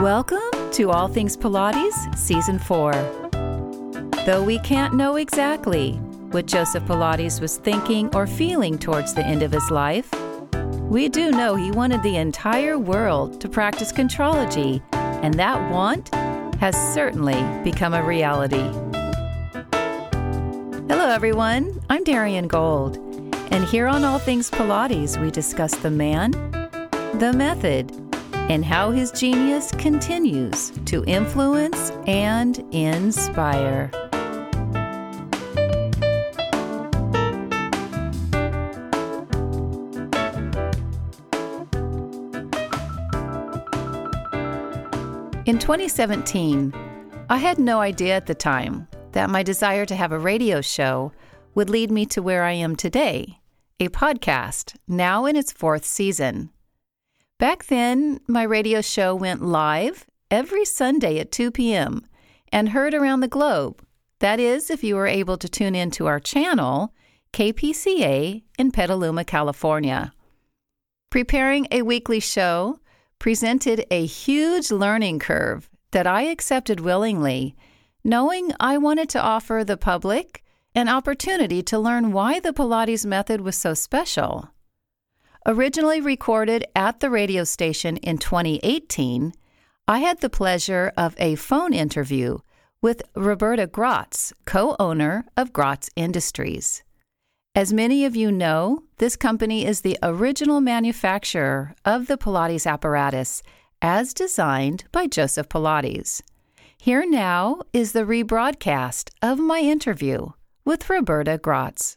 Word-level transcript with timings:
Welcome 0.00 0.70
to 0.72 0.90
All 0.90 1.08
Things 1.08 1.38
Pilates, 1.38 2.14
Season 2.18 2.58
4. 2.58 2.92
Though 4.26 4.44
we 4.44 4.58
can't 4.58 4.92
know 4.92 5.16
exactly 5.16 5.92
what 6.32 6.44
Joseph 6.44 6.84
Pilates 6.84 7.40
was 7.40 7.56
thinking 7.56 8.14
or 8.14 8.26
feeling 8.26 8.78
towards 8.78 9.14
the 9.14 9.24
end 9.24 9.42
of 9.42 9.50
his 9.50 9.70
life, 9.70 10.12
we 10.82 11.08
do 11.08 11.30
know 11.30 11.54
he 11.54 11.70
wanted 11.70 12.02
the 12.02 12.16
entire 12.16 12.78
world 12.78 13.40
to 13.40 13.48
practice 13.48 13.90
contrology, 13.90 14.82
and 14.92 15.32
that 15.34 15.72
want 15.72 16.14
has 16.56 16.76
certainly 16.92 17.42
become 17.64 17.94
a 17.94 18.04
reality. 18.04 18.70
Hello, 20.90 21.08
everyone. 21.08 21.82
I'm 21.88 22.04
Darian 22.04 22.48
Gold, 22.48 22.98
and 23.50 23.64
here 23.64 23.86
on 23.86 24.04
All 24.04 24.18
Things 24.18 24.50
Pilates, 24.50 25.18
we 25.18 25.30
discuss 25.30 25.74
the 25.76 25.90
man, 25.90 26.32
the 27.14 27.32
method, 27.34 28.05
and 28.48 28.64
how 28.64 28.90
his 28.90 29.10
genius 29.10 29.72
continues 29.72 30.70
to 30.86 31.04
influence 31.04 31.90
and 32.06 32.58
inspire. 32.72 33.90
In 45.46 45.60
2017, 45.60 46.74
I 47.30 47.38
had 47.38 47.58
no 47.58 47.80
idea 47.80 48.16
at 48.16 48.26
the 48.26 48.34
time 48.34 48.88
that 49.12 49.30
my 49.30 49.42
desire 49.42 49.86
to 49.86 49.94
have 49.94 50.10
a 50.10 50.18
radio 50.18 50.60
show 50.60 51.12
would 51.54 51.70
lead 51.70 51.90
me 51.90 52.04
to 52.06 52.20
where 52.20 52.42
I 52.42 52.52
am 52.52 52.74
today, 52.74 53.38
a 53.78 53.88
podcast 53.88 54.76
now 54.88 55.24
in 55.24 55.36
its 55.36 55.52
fourth 55.52 55.84
season. 55.84 56.50
Back 57.38 57.66
then, 57.66 58.20
my 58.26 58.44
radio 58.44 58.80
show 58.80 59.14
went 59.14 59.42
live 59.42 60.06
every 60.30 60.64
Sunday 60.64 61.18
at 61.18 61.30
2 61.30 61.50
p.m. 61.50 62.06
and 62.50 62.70
heard 62.70 62.94
around 62.94 63.20
the 63.20 63.28
globe. 63.28 63.84
That 64.20 64.40
is, 64.40 64.70
if 64.70 64.82
you 64.82 64.94
were 64.94 65.06
able 65.06 65.36
to 65.36 65.48
tune 65.48 65.74
in 65.74 65.90
to 65.92 66.06
our 66.06 66.18
channel, 66.18 66.94
KPCA, 67.34 68.42
in 68.58 68.70
Petaluma, 68.72 69.24
California. 69.24 70.14
Preparing 71.10 71.66
a 71.70 71.82
weekly 71.82 72.20
show 72.20 72.80
presented 73.18 73.84
a 73.90 74.06
huge 74.06 74.70
learning 74.70 75.18
curve 75.18 75.68
that 75.90 76.06
I 76.06 76.22
accepted 76.22 76.80
willingly, 76.80 77.54
knowing 78.02 78.52
I 78.58 78.78
wanted 78.78 79.10
to 79.10 79.22
offer 79.22 79.62
the 79.62 79.76
public 79.76 80.42
an 80.74 80.88
opportunity 80.88 81.62
to 81.64 81.78
learn 81.78 82.12
why 82.12 82.40
the 82.40 82.54
Pilates 82.54 83.04
method 83.04 83.42
was 83.42 83.56
so 83.56 83.74
special. 83.74 84.48
Originally 85.48 86.00
recorded 86.00 86.64
at 86.74 86.98
the 86.98 87.08
radio 87.08 87.44
station 87.44 87.98
in 87.98 88.18
2018, 88.18 89.32
I 89.86 90.00
had 90.00 90.20
the 90.20 90.28
pleasure 90.28 90.92
of 90.96 91.14
a 91.18 91.36
phone 91.36 91.72
interview 91.72 92.38
with 92.82 93.00
Roberta 93.14 93.68
Gratz, 93.68 94.32
co 94.44 94.74
owner 94.80 95.24
of 95.36 95.52
Gratz 95.52 95.88
Industries. 95.94 96.82
As 97.54 97.72
many 97.72 98.04
of 98.04 98.16
you 98.16 98.32
know, 98.32 98.82
this 98.98 99.14
company 99.14 99.64
is 99.64 99.82
the 99.82 99.96
original 100.02 100.60
manufacturer 100.60 101.76
of 101.84 102.08
the 102.08 102.18
Pilates 102.18 102.66
apparatus 102.66 103.44
as 103.80 104.12
designed 104.12 104.82
by 104.90 105.06
Joseph 105.06 105.48
Pilates. 105.48 106.22
Here 106.76 107.08
now 107.08 107.60
is 107.72 107.92
the 107.92 108.04
rebroadcast 108.04 109.10
of 109.22 109.38
my 109.38 109.60
interview 109.60 110.30
with 110.64 110.90
Roberta 110.90 111.38
Gratz. 111.38 111.96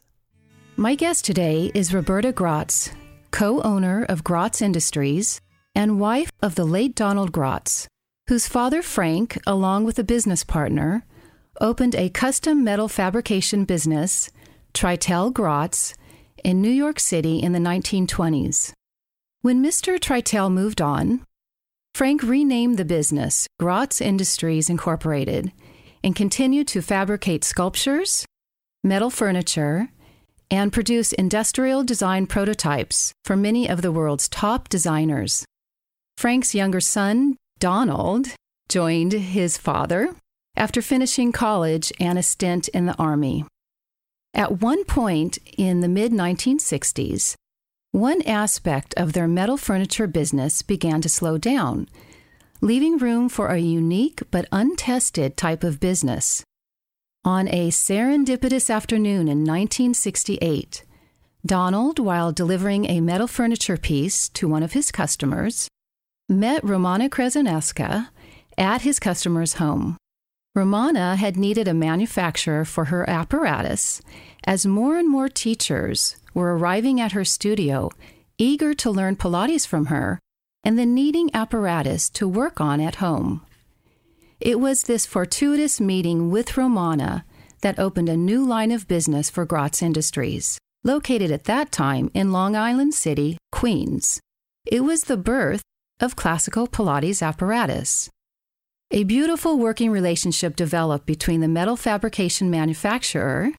My 0.76 0.94
guest 0.94 1.24
today 1.24 1.72
is 1.74 1.92
Roberta 1.92 2.32
Gratz, 2.32 2.92
co 3.30 3.60
owner 3.62 4.04
of 4.08 4.24
Gratz 4.24 4.60
Industries 4.60 5.40
and 5.74 6.00
wife 6.00 6.30
of 6.42 6.54
the 6.54 6.64
late 6.64 6.94
Donald 6.94 7.32
Gratz, 7.32 7.88
whose 8.28 8.48
father 8.48 8.82
Frank, 8.82 9.38
along 9.46 9.84
with 9.84 9.98
a 9.98 10.04
business 10.04 10.44
partner, 10.44 11.04
opened 11.60 11.94
a 11.94 12.08
custom 12.10 12.64
metal 12.64 12.88
fabrication 12.88 13.64
business 13.64 14.30
Tritel 14.72 15.32
Gratz, 15.32 15.94
in 16.44 16.62
New 16.62 16.70
York 16.70 16.98
City 16.98 17.38
in 17.38 17.52
the 17.52 17.58
1920s. 17.58 18.72
When 19.42 19.62
Mr. 19.62 19.98
Tritel 19.98 20.52
moved 20.52 20.80
on, 20.80 21.24
Frank 21.94 22.22
renamed 22.22 22.78
the 22.78 22.84
business 22.84 23.46
Grotz 23.60 24.00
Industries 24.00 24.70
Incorporated 24.70 25.52
and 26.02 26.16
continued 26.16 26.68
to 26.68 26.82
fabricate 26.82 27.44
sculptures, 27.44 28.24
metal 28.82 29.10
furniture, 29.10 29.88
and 30.50 30.72
produce 30.72 31.12
industrial 31.12 31.84
design 31.84 32.26
prototypes 32.26 33.12
for 33.24 33.36
many 33.36 33.68
of 33.68 33.82
the 33.82 33.92
world's 33.92 34.28
top 34.28 34.68
designers. 34.68 35.44
Frank's 36.16 36.54
younger 36.54 36.80
son, 36.80 37.36
Donald, 37.58 38.28
joined 38.68 39.12
his 39.12 39.56
father 39.56 40.14
after 40.56 40.82
finishing 40.82 41.32
college 41.32 41.92
and 42.00 42.18
a 42.18 42.22
stint 42.22 42.68
in 42.68 42.86
the 42.86 42.96
Army. 42.96 43.44
At 44.34 44.60
one 44.60 44.84
point 44.84 45.38
in 45.56 45.80
the 45.80 45.88
mid 45.88 46.12
1960s, 46.12 47.34
one 47.92 48.22
aspect 48.22 48.94
of 48.96 49.12
their 49.12 49.26
metal 49.26 49.56
furniture 49.56 50.06
business 50.06 50.62
began 50.62 51.00
to 51.00 51.08
slow 51.08 51.38
down, 51.38 51.88
leaving 52.60 52.98
room 52.98 53.28
for 53.28 53.48
a 53.48 53.58
unique 53.58 54.22
but 54.30 54.46
untested 54.52 55.36
type 55.36 55.64
of 55.64 55.80
business. 55.80 56.44
On 57.24 57.48
a 57.48 57.68
serendipitous 57.68 58.74
afternoon 58.74 59.28
in 59.28 59.44
1968, 59.44 60.84
Donald, 61.44 61.98
while 61.98 62.32
delivering 62.32 62.86
a 62.86 63.02
metal 63.02 63.26
furniture 63.26 63.76
piece 63.76 64.30
to 64.30 64.48
one 64.48 64.62
of 64.62 64.72
his 64.72 64.90
customers, 64.90 65.68
met 66.30 66.64
Romana 66.64 67.10
Kryzanowska 67.10 68.08
at 68.56 68.80
his 68.80 68.98
customer's 68.98 69.54
home. 69.54 69.98
Romana 70.54 71.16
had 71.16 71.36
needed 71.36 71.68
a 71.68 71.74
manufacturer 71.74 72.64
for 72.64 72.86
her 72.86 73.08
apparatus 73.08 74.00
as 74.44 74.64
more 74.64 74.96
and 74.96 75.06
more 75.10 75.28
teachers 75.28 76.16
were 76.32 76.56
arriving 76.56 77.02
at 77.02 77.12
her 77.12 77.26
studio, 77.26 77.90
eager 78.38 78.72
to 78.72 78.90
learn 78.90 79.14
Pilates 79.14 79.66
from 79.66 79.86
her 79.86 80.18
and 80.64 80.78
the 80.78 80.86
needing 80.86 81.28
apparatus 81.34 82.08
to 82.08 82.26
work 82.26 82.62
on 82.62 82.80
at 82.80 82.94
home. 82.94 83.44
It 84.40 84.58
was 84.58 84.84
this 84.84 85.04
fortuitous 85.04 85.82
meeting 85.82 86.30
with 86.30 86.56
Romana 86.56 87.26
that 87.60 87.78
opened 87.78 88.08
a 88.08 88.16
new 88.16 88.42
line 88.42 88.72
of 88.72 88.88
business 88.88 89.28
for 89.28 89.44
Gratz 89.44 89.82
Industries, 89.82 90.58
located 90.82 91.30
at 91.30 91.44
that 91.44 91.70
time 91.70 92.10
in 92.14 92.32
Long 92.32 92.56
Island 92.56 92.94
City, 92.94 93.36
Queens. 93.52 94.18
It 94.64 94.80
was 94.80 95.04
the 95.04 95.18
birth 95.18 95.60
of 96.00 96.16
classical 96.16 96.66
Pilates 96.66 97.22
apparatus. 97.22 98.08
A 98.90 99.04
beautiful 99.04 99.58
working 99.58 99.90
relationship 99.90 100.56
developed 100.56 101.04
between 101.04 101.42
the 101.42 101.46
metal 101.46 101.76
fabrication 101.76 102.50
manufacturer 102.50 103.50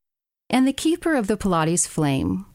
and 0.50 0.68
the 0.68 0.74
keeper 0.74 1.14
of 1.14 1.28
the 1.28 1.38
Pilates 1.38 1.88
flame. 1.88 2.48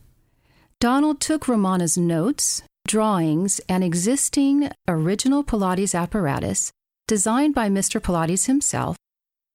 Donald 0.80 1.20
took 1.20 1.46
Romana's 1.46 1.96
notes, 1.96 2.64
drawings, 2.88 3.60
and 3.68 3.84
existing 3.84 4.68
original 4.88 5.44
Pilates 5.44 5.94
apparatus 5.94 6.72
designed 7.06 7.54
by 7.54 7.68
Mr. 7.68 8.00
Pilates 8.00 8.46
himself 8.46 8.96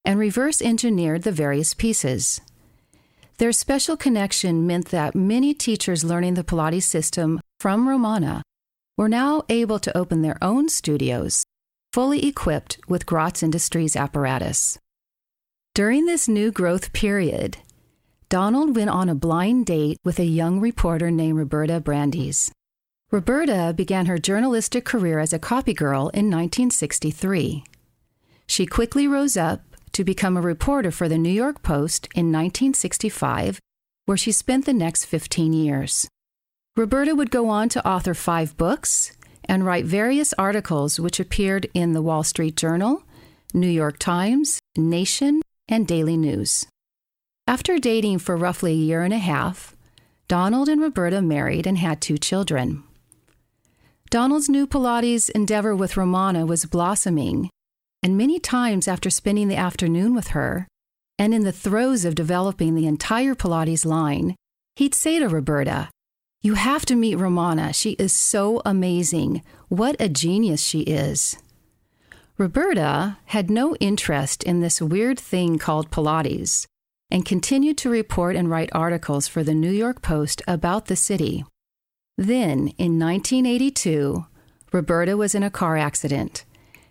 and 0.05 0.19
reverse 0.19 0.61
engineered 0.61 1.23
the 1.23 1.31
various 1.31 1.73
pieces. 1.73 2.41
Their 3.37 3.51
special 3.51 3.97
connection 3.97 4.67
meant 4.67 4.89
that 4.89 5.15
many 5.15 5.53
teachers 5.53 6.03
learning 6.03 6.35
the 6.35 6.43
Pilates 6.43 6.83
system 6.83 7.39
from 7.59 7.89
Romana 7.89 8.43
were 8.97 9.09
now 9.09 9.43
able 9.49 9.79
to 9.79 9.97
open 9.97 10.21
their 10.21 10.37
own 10.41 10.69
studios 10.69 11.43
fully 11.93 12.25
equipped 12.25 12.79
with 12.87 13.05
Gratz 13.05 13.43
Industries 13.43 13.95
apparatus. 13.95 14.77
During 15.73 16.05
this 16.05 16.27
new 16.27 16.51
growth 16.51 16.93
period, 16.93 17.57
Donald 18.29 18.75
went 18.75 18.89
on 18.89 19.09
a 19.09 19.15
blind 19.15 19.65
date 19.65 19.97
with 20.05 20.19
a 20.19 20.25
young 20.25 20.61
reporter 20.61 21.11
named 21.11 21.37
Roberta 21.37 21.81
Brandes. 21.81 22.51
Roberta 23.11 23.73
began 23.75 24.05
her 24.05 24.17
journalistic 24.17 24.85
career 24.85 25.19
as 25.19 25.33
a 25.33 25.39
copy 25.39 25.73
girl 25.73 26.07
in 26.13 26.31
1963. 26.31 27.65
She 28.47 28.65
quickly 28.65 29.05
rose 29.05 29.35
up 29.35 29.63
to 29.91 30.05
become 30.05 30.37
a 30.37 30.41
reporter 30.41 30.91
for 30.91 31.09
the 31.09 31.17
New 31.17 31.29
York 31.29 31.61
Post 31.61 32.05
in 32.15 32.27
1965, 32.27 33.59
where 34.05 34.15
she 34.15 34.31
spent 34.31 34.65
the 34.65 34.73
next 34.73 35.03
15 35.03 35.51
years. 35.51 36.07
Roberta 36.77 37.13
would 37.13 37.31
go 37.31 37.49
on 37.49 37.67
to 37.69 37.85
author 37.85 38.13
five 38.13 38.55
books 38.55 39.11
and 39.43 39.65
write 39.65 39.83
various 39.83 40.33
articles 40.37 40.97
which 40.97 41.19
appeared 41.19 41.69
in 41.73 41.91
the 41.91 42.01
Wall 42.01 42.23
Street 42.23 42.55
Journal, 42.55 43.03
New 43.53 43.67
York 43.67 43.99
Times, 43.99 44.61
Nation, 44.77 45.41
and 45.67 45.85
Daily 45.85 46.15
News. 46.15 46.65
After 47.45 47.77
dating 47.77 48.19
for 48.19 48.37
roughly 48.37 48.71
a 48.71 48.75
year 48.75 49.03
and 49.03 49.13
a 49.13 49.17
half, 49.17 49.75
Donald 50.29 50.69
and 50.69 50.79
Roberta 50.79 51.21
married 51.21 51.67
and 51.67 51.77
had 51.77 51.99
two 51.99 52.17
children. 52.17 52.83
Donald's 54.11 54.49
new 54.49 54.67
Pilates 54.67 55.29
endeavor 55.29 55.73
with 55.73 55.95
Romana 55.95 56.45
was 56.45 56.65
blossoming, 56.65 57.49
and 58.03 58.17
many 58.17 58.41
times 58.41 58.85
after 58.85 59.09
spending 59.09 59.47
the 59.47 59.55
afternoon 59.55 60.13
with 60.13 60.27
her, 60.35 60.67
and 61.17 61.33
in 61.33 61.45
the 61.45 61.53
throes 61.53 62.03
of 62.03 62.13
developing 62.13 62.75
the 62.75 62.87
entire 62.87 63.35
Pilates 63.35 63.85
line, 63.85 64.35
he'd 64.75 64.93
say 64.93 65.17
to 65.17 65.29
Roberta, 65.29 65.89
you 66.41 66.55
have 66.55 66.85
to 66.87 66.95
meet 66.97 67.19
Romana. 67.19 67.71
She 67.71 67.91
is 67.91 68.11
so 68.11 68.61
amazing. 68.65 69.43
What 69.69 69.95
a 69.97 70.09
genius 70.09 70.61
she 70.61 70.81
is. 70.81 71.37
Roberta 72.37 73.17
had 73.27 73.49
no 73.49 73.77
interest 73.77 74.43
in 74.43 74.59
this 74.59 74.81
weird 74.81 75.17
thing 75.17 75.57
called 75.57 75.89
Pilates 75.89 76.65
and 77.09 77.23
continued 77.23 77.77
to 77.77 77.89
report 77.89 78.35
and 78.35 78.49
write 78.49 78.71
articles 78.73 79.29
for 79.29 79.41
the 79.41 79.53
New 79.53 79.71
York 79.71 80.01
Post 80.01 80.41
about 80.49 80.87
the 80.87 80.97
city. 80.97 81.45
Then, 82.17 82.69
in 82.77 82.99
1982, 82.99 84.25
Roberta 84.71 85.17
was 85.17 85.35
in 85.35 85.43
a 85.43 85.49
car 85.49 85.77
accident, 85.77 86.45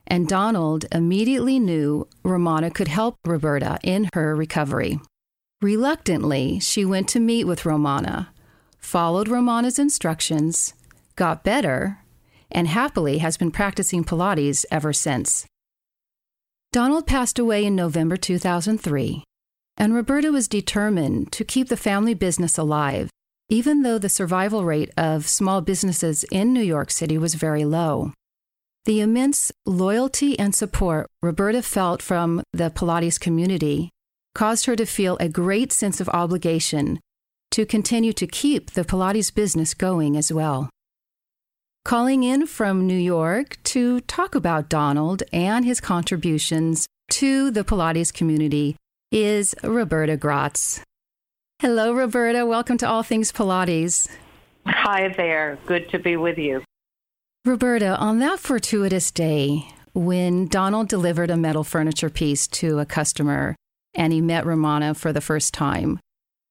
and 0.07 0.29
Donald 0.29 0.87
immediately 0.93 1.59
knew 1.59 2.09
Romana 2.23 2.71
could 2.71 2.89
help 2.89 3.17
Roberta 3.25 3.79
in 3.83 4.09
her 4.15 4.35
recovery. 4.35 4.99
Reluctantly, 5.63 6.59
she 6.59 6.85
went 6.85 7.09
to 7.11 7.21
meet 7.21 7.45
with 7.45 7.65
Romana, 7.65 8.33
followed 8.79 9.29
Romana's 9.29 9.79
instructions, 9.79 10.75
got 11.17 11.45
better, 11.45 11.99
and 12.51 12.67
happily 12.67 13.19
has 13.19 13.37
been 13.37 13.51
practicing 13.51 14.05
Pilates 14.05 14.65
ever 14.71 14.93
since. 14.93 15.47
Donald 16.73 17.07
passed 17.07 17.39
away 17.39 17.65
in 17.65 17.75
November 17.75 18.17
2003, 18.17 19.25
and 19.77 19.95
Roberta 19.95 20.33
was 20.33 20.49
determined 20.49 21.33
to 21.33 21.45
keep 21.45 21.69
the 21.69 21.77
family 21.77 22.15
business 22.15 22.57
alive, 22.59 23.11
even 23.51 23.83
though 23.83 23.99
the 23.99 24.09
survival 24.09 24.65
rate 24.65 24.91
of 24.97 25.29
small 25.29 25.61
businesses 25.61 26.25
in 26.31 26.55
New 26.55 26.63
York 26.63 26.91
City 26.91 27.19
was 27.19 27.35
very 27.35 27.65
low. 27.65 28.13
The 28.87 29.01
immense 29.01 29.53
loyalty 29.67 30.39
and 30.39 30.55
support 30.55 31.09
Roberta 31.21 31.61
felt 31.61 32.01
from 32.01 32.43
the 32.53 32.71
Pilates 32.71 33.21
community 33.21 33.91
caused 34.35 34.67
her 34.67 34.77
to 34.77 34.87
feel 34.87 35.17
a 35.19 35.29
great 35.29 35.73
sense 35.73 36.01
of 36.01 36.09
obligation 36.11 37.01
to 37.51 37.67
continue 37.67 38.13
to 38.13 38.27
keep 38.27 38.71
the 38.71 38.85
Pilates 38.85 39.35
business 39.35 39.75
going 39.75 40.17
as 40.17 40.33
well. 40.33 40.71
Calling 41.85 42.23
in 42.23 42.47
from 42.47 42.87
New 42.87 42.99
York 42.99 43.59
to 43.65 44.01
talk 44.03 44.35
about 44.35 44.69
Donald 44.69 45.25
and 45.33 45.65
his 45.65 45.81
contributions 45.81 46.87
to 47.11 47.51
the 47.51 47.65
Pilates 47.65 48.15
community 48.15 48.77
is 49.11 49.55
Roberta 49.65 50.17
Gratz. 50.17 50.83
Hello, 51.61 51.93
Roberta. 51.93 52.47
Welcome 52.47 52.79
to 52.79 52.89
All 52.89 53.03
Things 53.03 53.31
Pilates. 53.31 54.09
Hi 54.67 55.09
there. 55.09 55.59
Good 55.67 55.91
to 55.91 55.99
be 55.99 56.17
with 56.17 56.39
you. 56.39 56.65
Roberta, 57.45 57.99
on 57.99 58.19
that 58.21 58.41
fortuitous 58.41 59.11
day 59.11 59.69
when 59.93 60.49
Donald 60.49 60.89
delivered 60.89 61.29
a 61.29 61.37
metal 61.37 61.63
furniture 61.63 62.09
piece 62.09 62.47
to 62.47 62.79
a 62.79 62.87
customer 62.87 63.57
and 63.93 64.11
he 64.11 64.23
met 64.23 64.47
Romana 64.47 64.95
for 64.95 65.13
the 65.13 65.21
first 65.21 65.53
time, 65.53 66.01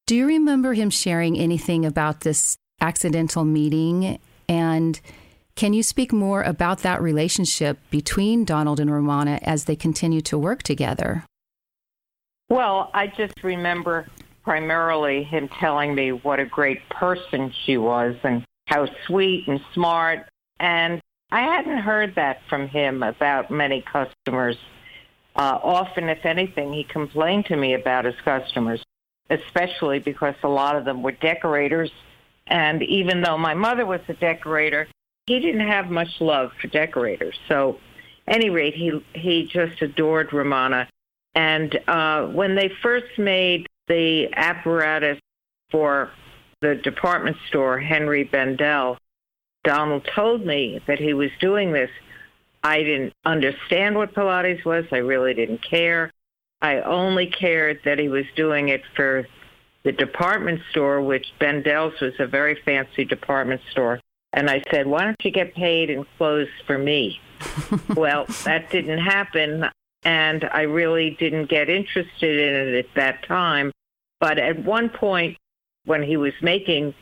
do 0.06 0.16
you 0.16 0.28
remember 0.28 0.74
him 0.74 0.92
sharing 0.92 1.40
anything 1.40 1.88
about 1.88 2.22
this 2.22 2.56
accidental 2.80 3.44
meeting? 3.44 4.20
And 4.48 5.02
can 5.56 5.74
you 5.74 5.82
speak 5.82 6.14
more 6.14 6.44
about 6.44 6.84
that 6.84 7.02
relationship 7.02 7.80
between 7.90 8.46
Donald 8.46 8.80
and 8.80 8.92
Romana 8.92 9.40
as 9.42 9.66
they 9.66 9.76
continue 9.76 10.22
to 10.22 10.38
work 10.38 10.62
together? 10.62 11.26
Well, 12.48 12.92
I 12.94 13.08
just 13.08 13.44
remember 13.44 14.06
primarily 14.50 15.24
him 15.24 15.48
telling 15.48 15.94
me 15.94 16.12
what 16.12 16.40
a 16.40 16.46
great 16.46 16.90
person 16.90 17.54
she 17.66 17.78
was 17.78 18.16
and 18.24 18.44
how 18.66 18.88
sweet 19.06 19.48
and 19.48 19.62
smart. 19.76 20.28
And 20.60 21.00
I 21.32 21.42
hadn't 21.42 21.78
heard 21.78 22.16
that 22.16 22.42
from 22.50 22.68
him 22.68 23.04
about 23.04 23.52
many 23.52 23.84
customers. 23.84 24.58
Uh, 25.36 25.60
often, 25.62 26.10
if 26.10 26.26
anything, 26.26 26.74
he 26.74 26.84
complained 26.84 27.46
to 27.46 27.56
me 27.56 27.76
about 27.76 28.06
his 28.06 28.16
customers 28.26 28.84
especially 29.30 30.00
because 30.00 30.34
a 30.42 30.48
lot 30.48 30.76
of 30.76 30.86
them 30.86 31.04
were 31.04 31.12
decorators. 31.12 31.92
And 32.48 32.82
even 32.82 33.22
though 33.22 33.38
my 33.38 33.54
mother 33.54 33.86
was 33.86 34.02
a 34.08 34.14
decorator, 34.14 34.88
he 35.28 35.40
didn't 35.40 35.68
have 35.68 35.92
much 35.92 36.10
love 36.20 36.52
for 36.60 36.68
decorators. 36.68 37.36
So, 37.48 37.78
any 38.28 38.50
rate, 38.50 38.74
he 38.74 39.04
he 39.14 39.46
just 39.46 39.80
adored 39.84 40.34
Romana. 40.34 40.88
And 41.36 41.80
uh, 41.88 42.26
when 42.28 42.56
they 42.56 42.72
first 42.82 43.20
made 43.20 43.68
the 43.90 44.30
apparatus 44.34 45.20
for 45.72 46.12
the 46.62 46.76
department 46.76 47.38
store, 47.48 47.80
Henry 47.80 48.24
Bendel, 48.24 48.98
Donald 49.64 50.08
told 50.16 50.46
me 50.46 50.80
that 50.88 51.00
he 51.00 51.14
was 51.14 51.32
doing 51.42 51.74
this. 51.74 51.90
I 52.64 52.84
didn't 52.84 53.14
understand 53.26 53.96
what 53.96 54.14
Pilates 54.14 54.64
was. 54.66 54.86
I 54.92 54.98
really 54.98 55.34
didn't 55.34 55.62
care. 55.62 56.12
I 56.62 56.82
only 56.82 57.28
cared 57.28 57.80
that 57.86 58.00
he 58.00 58.10
was 58.10 58.26
doing 58.36 58.70
it 58.70 58.82
for 58.96 59.26
the 59.84 59.92
department 59.92 60.62
store, 60.72 61.02
which 61.02 61.26
Bendel's 61.40 62.00
was 62.02 62.14
a 62.20 62.28
very 62.28 62.60
fancy 62.66 63.06
department 63.06 63.62
store. 63.72 64.00
And 64.34 64.50
I 64.50 64.62
said, 64.70 64.86
why 64.86 65.06
don't 65.06 65.18
you 65.24 65.32
get 65.32 65.56
paid 65.56 65.90
in 65.90 66.06
clothes 66.18 66.50
for 66.68 66.78
me? 66.78 67.20
well, 67.96 68.26
that 68.44 68.70
didn't 68.70 69.00
happen. 69.00 69.66
And 70.04 70.50
I 70.52 70.62
really 70.62 71.12
didn't 71.20 71.50
get 71.50 71.70
interested 71.70 72.40
in 72.40 72.74
it 72.74 72.86
at 72.86 72.96
that 72.96 73.28
time. 73.28 73.72
But 74.20 74.38
at 74.38 74.64
one 74.64 74.90
point, 74.90 75.38
when 75.86 76.04
he 76.04 76.18
was 76.18 76.34
making 76.42 76.94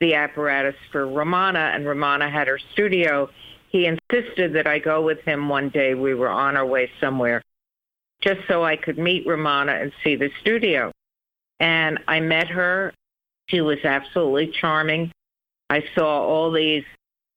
the 0.00 0.14
apparatus 0.14 0.76
for 0.92 1.06
Romana, 1.06 1.72
and 1.74 1.86
Romana 1.86 2.30
had 2.30 2.46
her 2.46 2.58
studio, 2.72 3.28
he 3.70 3.86
insisted 3.86 4.54
that 4.54 4.66
I 4.66 4.78
go 4.78 5.02
with 5.02 5.20
him 5.22 5.48
one 5.48 5.70
day. 5.70 5.94
We 5.94 6.14
were 6.14 6.28
on 6.28 6.56
our 6.56 6.66
way 6.66 6.90
somewhere 7.00 7.42
just 8.20 8.40
so 8.48 8.64
I 8.64 8.76
could 8.76 8.98
meet 8.98 9.26
Romana 9.26 9.72
and 9.72 9.92
see 10.02 10.16
the 10.16 10.30
studio. 10.40 10.92
And 11.60 11.98
I 12.08 12.20
met 12.20 12.48
her. 12.48 12.92
She 13.46 13.60
was 13.60 13.78
absolutely 13.84 14.52
charming. 14.60 15.12
I 15.70 15.84
saw 15.94 16.22
all 16.22 16.52
these 16.52 16.84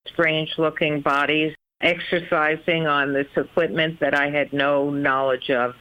strange 0.07 0.53
looking 0.57 1.01
bodies 1.01 1.53
exercising 1.81 2.87
on 2.87 3.13
this 3.13 3.27
equipment 3.35 3.99
that 3.99 4.13
I 4.13 4.29
had 4.29 4.53
no 4.53 4.89
knowledge 4.89 5.49
of. 5.49 5.73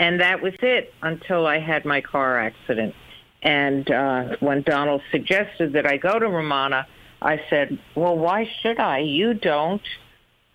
And 0.00 0.20
that 0.20 0.42
was 0.42 0.54
it 0.62 0.94
until 1.02 1.46
I 1.46 1.60
had 1.60 1.84
my 1.84 2.00
car 2.00 2.40
accident. 2.40 2.94
And 3.42 3.88
uh, 3.90 4.36
when 4.40 4.62
Donald 4.62 5.02
suggested 5.12 5.74
that 5.74 5.86
I 5.86 5.98
go 5.98 6.18
to 6.18 6.26
Romana, 6.26 6.86
I 7.20 7.40
said, 7.50 7.78
well, 7.94 8.16
why 8.16 8.50
should 8.60 8.80
I? 8.80 9.00
You 9.00 9.34
don't. 9.34 9.82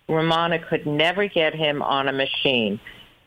Romana 0.08 0.58
could 0.58 0.84
never 0.84 1.28
get 1.28 1.54
him 1.54 1.80
on 1.80 2.08
a 2.08 2.12
machine 2.12 2.80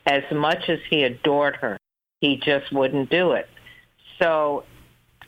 as 0.05 0.23
much 0.31 0.67
as 0.67 0.79
he 0.89 1.03
adored 1.03 1.55
her, 1.57 1.77
he 2.19 2.37
just 2.37 2.71
wouldn't 2.73 3.09
do 3.09 3.31
it. 3.31 3.47
So 4.21 4.65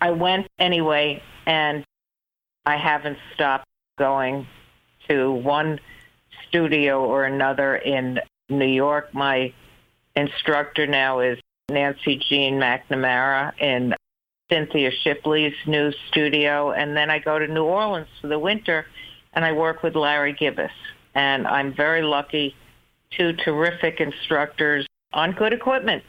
I 0.02 0.12
went 0.12 0.48
anyway, 0.60 1.22
and 1.46 1.86
I 2.66 2.78
haven't 2.78 3.18
stopped 3.34 3.66
going 3.98 4.48
to 5.08 5.32
one 5.32 5.80
studio 6.50 7.06
or 7.06 7.26
another 7.26 7.76
in 7.76 8.20
New 8.50 8.66
York. 8.66 9.14
My 9.14 9.54
instructor 10.16 10.88
now 10.88 11.20
is 11.20 11.40
Nancy 11.70 12.18
Jean 12.30 12.56
McNamara 12.56 13.54
in 13.60 13.96
Cynthia 14.52 14.92
Shipley's 15.04 15.56
new 15.66 15.92
studio. 16.10 16.72
And 16.72 16.96
then 16.96 17.10
I 17.10 17.20
go 17.20 17.40
to 17.40 17.48
New 17.48 17.64
Orleans 17.64 18.08
for 18.20 18.28
the 18.28 18.40
winter 18.40 18.86
and 19.34 19.46
I 19.46 19.54
work 19.54 19.84
with 19.84 19.96
Larry 19.96 20.34
Gibbous. 20.34 20.72
And 21.16 21.48
I'm 21.48 21.74
very 21.74 22.02
lucky 22.02 22.56
two 23.18 23.34
terrific 23.34 24.00
instructors 24.00 24.86
on 25.14 25.32
good 25.32 25.54
equipment. 25.54 26.04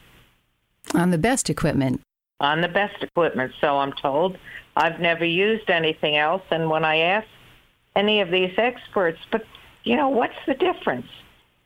On 0.93 1.11
the 1.11 1.17
best 1.17 1.49
equipment. 1.49 2.01
On 2.39 2.61
the 2.61 2.67
best 2.67 3.01
equipment, 3.01 3.53
so 3.61 3.77
I'm 3.77 3.93
told. 3.93 4.37
I've 4.75 4.99
never 4.99 5.23
used 5.25 5.69
anything 5.69 6.17
else. 6.17 6.41
And 6.51 6.69
when 6.69 6.83
I 6.83 6.97
ask 6.97 7.27
any 7.95 8.21
of 8.21 8.31
these 8.31 8.53
experts, 8.57 9.19
but, 9.31 9.43
you 9.83 9.95
know, 9.95 10.09
what's 10.09 10.33
the 10.47 10.55
difference? 10.55 11.07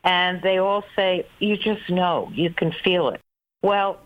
And 0.04 0.42
they 0.42 0.58
all 0.58 0.84
say, 0.96 1.28
you 1.40 1.58
just 1.58 1.90
know, 1.90 2.32
you 2.34 2.52
can 2.52 2.72
feel 2.84 3.10
it. 3.10 3.22
Well, 3.62 4.00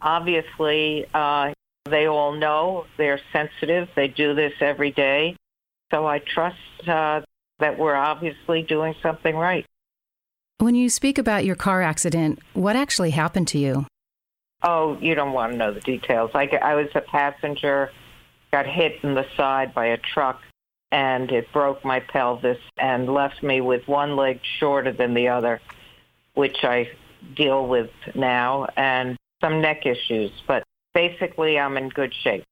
obviously, 0.00 1.06
uh, 1.14 1.52
they 1.84 2.06
all 2.06 2.32
know 2.32 2.86
they're 2.98 3.20
sensitive. 3.32 3.88
They 3.96 4.08
do 4.08 4.34
this 4.34 4.52
every 4.60 4.90
day. 4.90 5.36
So 5.90 6.06
I 6.06 6.18
trust 6.18 6.56
uh, 6.86 7.22
that 7.58 7.78
we're 7.78 7.94
obviously 7.94 8.62
doing 8.62 8.94
something 9.02 9.34
right. 9.34 9.66
When 10.58 10.74
you 10.74 10.90
speak 10.90 11.16
about 11.16 11.44
your 11.44 11.56
car 11.56 11.80
accident, 11.80 12.38
what 12.52 12.76
actually 12.76 13.10
happened 13.10 13.48
to 13.48 13.58
you? 13.58 13.86
Oh, 14.62 14.98
you 15.00 15.14
don't 15.14 15.32
want 15.32 15.52
to 15.52 15.58
know 15.58 15.72
the 15.72 15.80
details. 15.80 16.32
I, 16.34 16.46
I 16.62 16.74
was 16.74 16.88
a 16.94 17.00
passenger, 17.00 17.90
got 18.52 18.66
hit 18.66 19.02
in 19.02 19.14
the 19.14 19.24
side 19.36 19.72
by 19.72 19.86
a 19.86 19.96
truck, 19.96 20.42
and 20.92 21.30
it 21.30 21.52
broke 21.52 21.84
my 21.84 22.00
pelvis 22.00 22.58
and 22.78 23.12
left 23.12 23.42
me 23.42 23.60
with 23.60 23.86
one 23.86 24.16
leg 24.16 24.40
shorter 24.58 24.92
than 24.92 25.14
the 25.14 25.28
other, 25.28 25.60
which 26.34 26.64
I 26.64 26.88
deal 27.36 27.66
with 27.66 27.90
now, 28.14 28.66
and 28.76 29.16
some 29.40 29.60
neck 29.60 29.86
issues. 29.86 30.32
But 30.46 30.64
basically, 30.94 31.58
I'm 31.58 31.76
in 31.76 31.88
good 31.88 32.12
shape, 32.14 32.44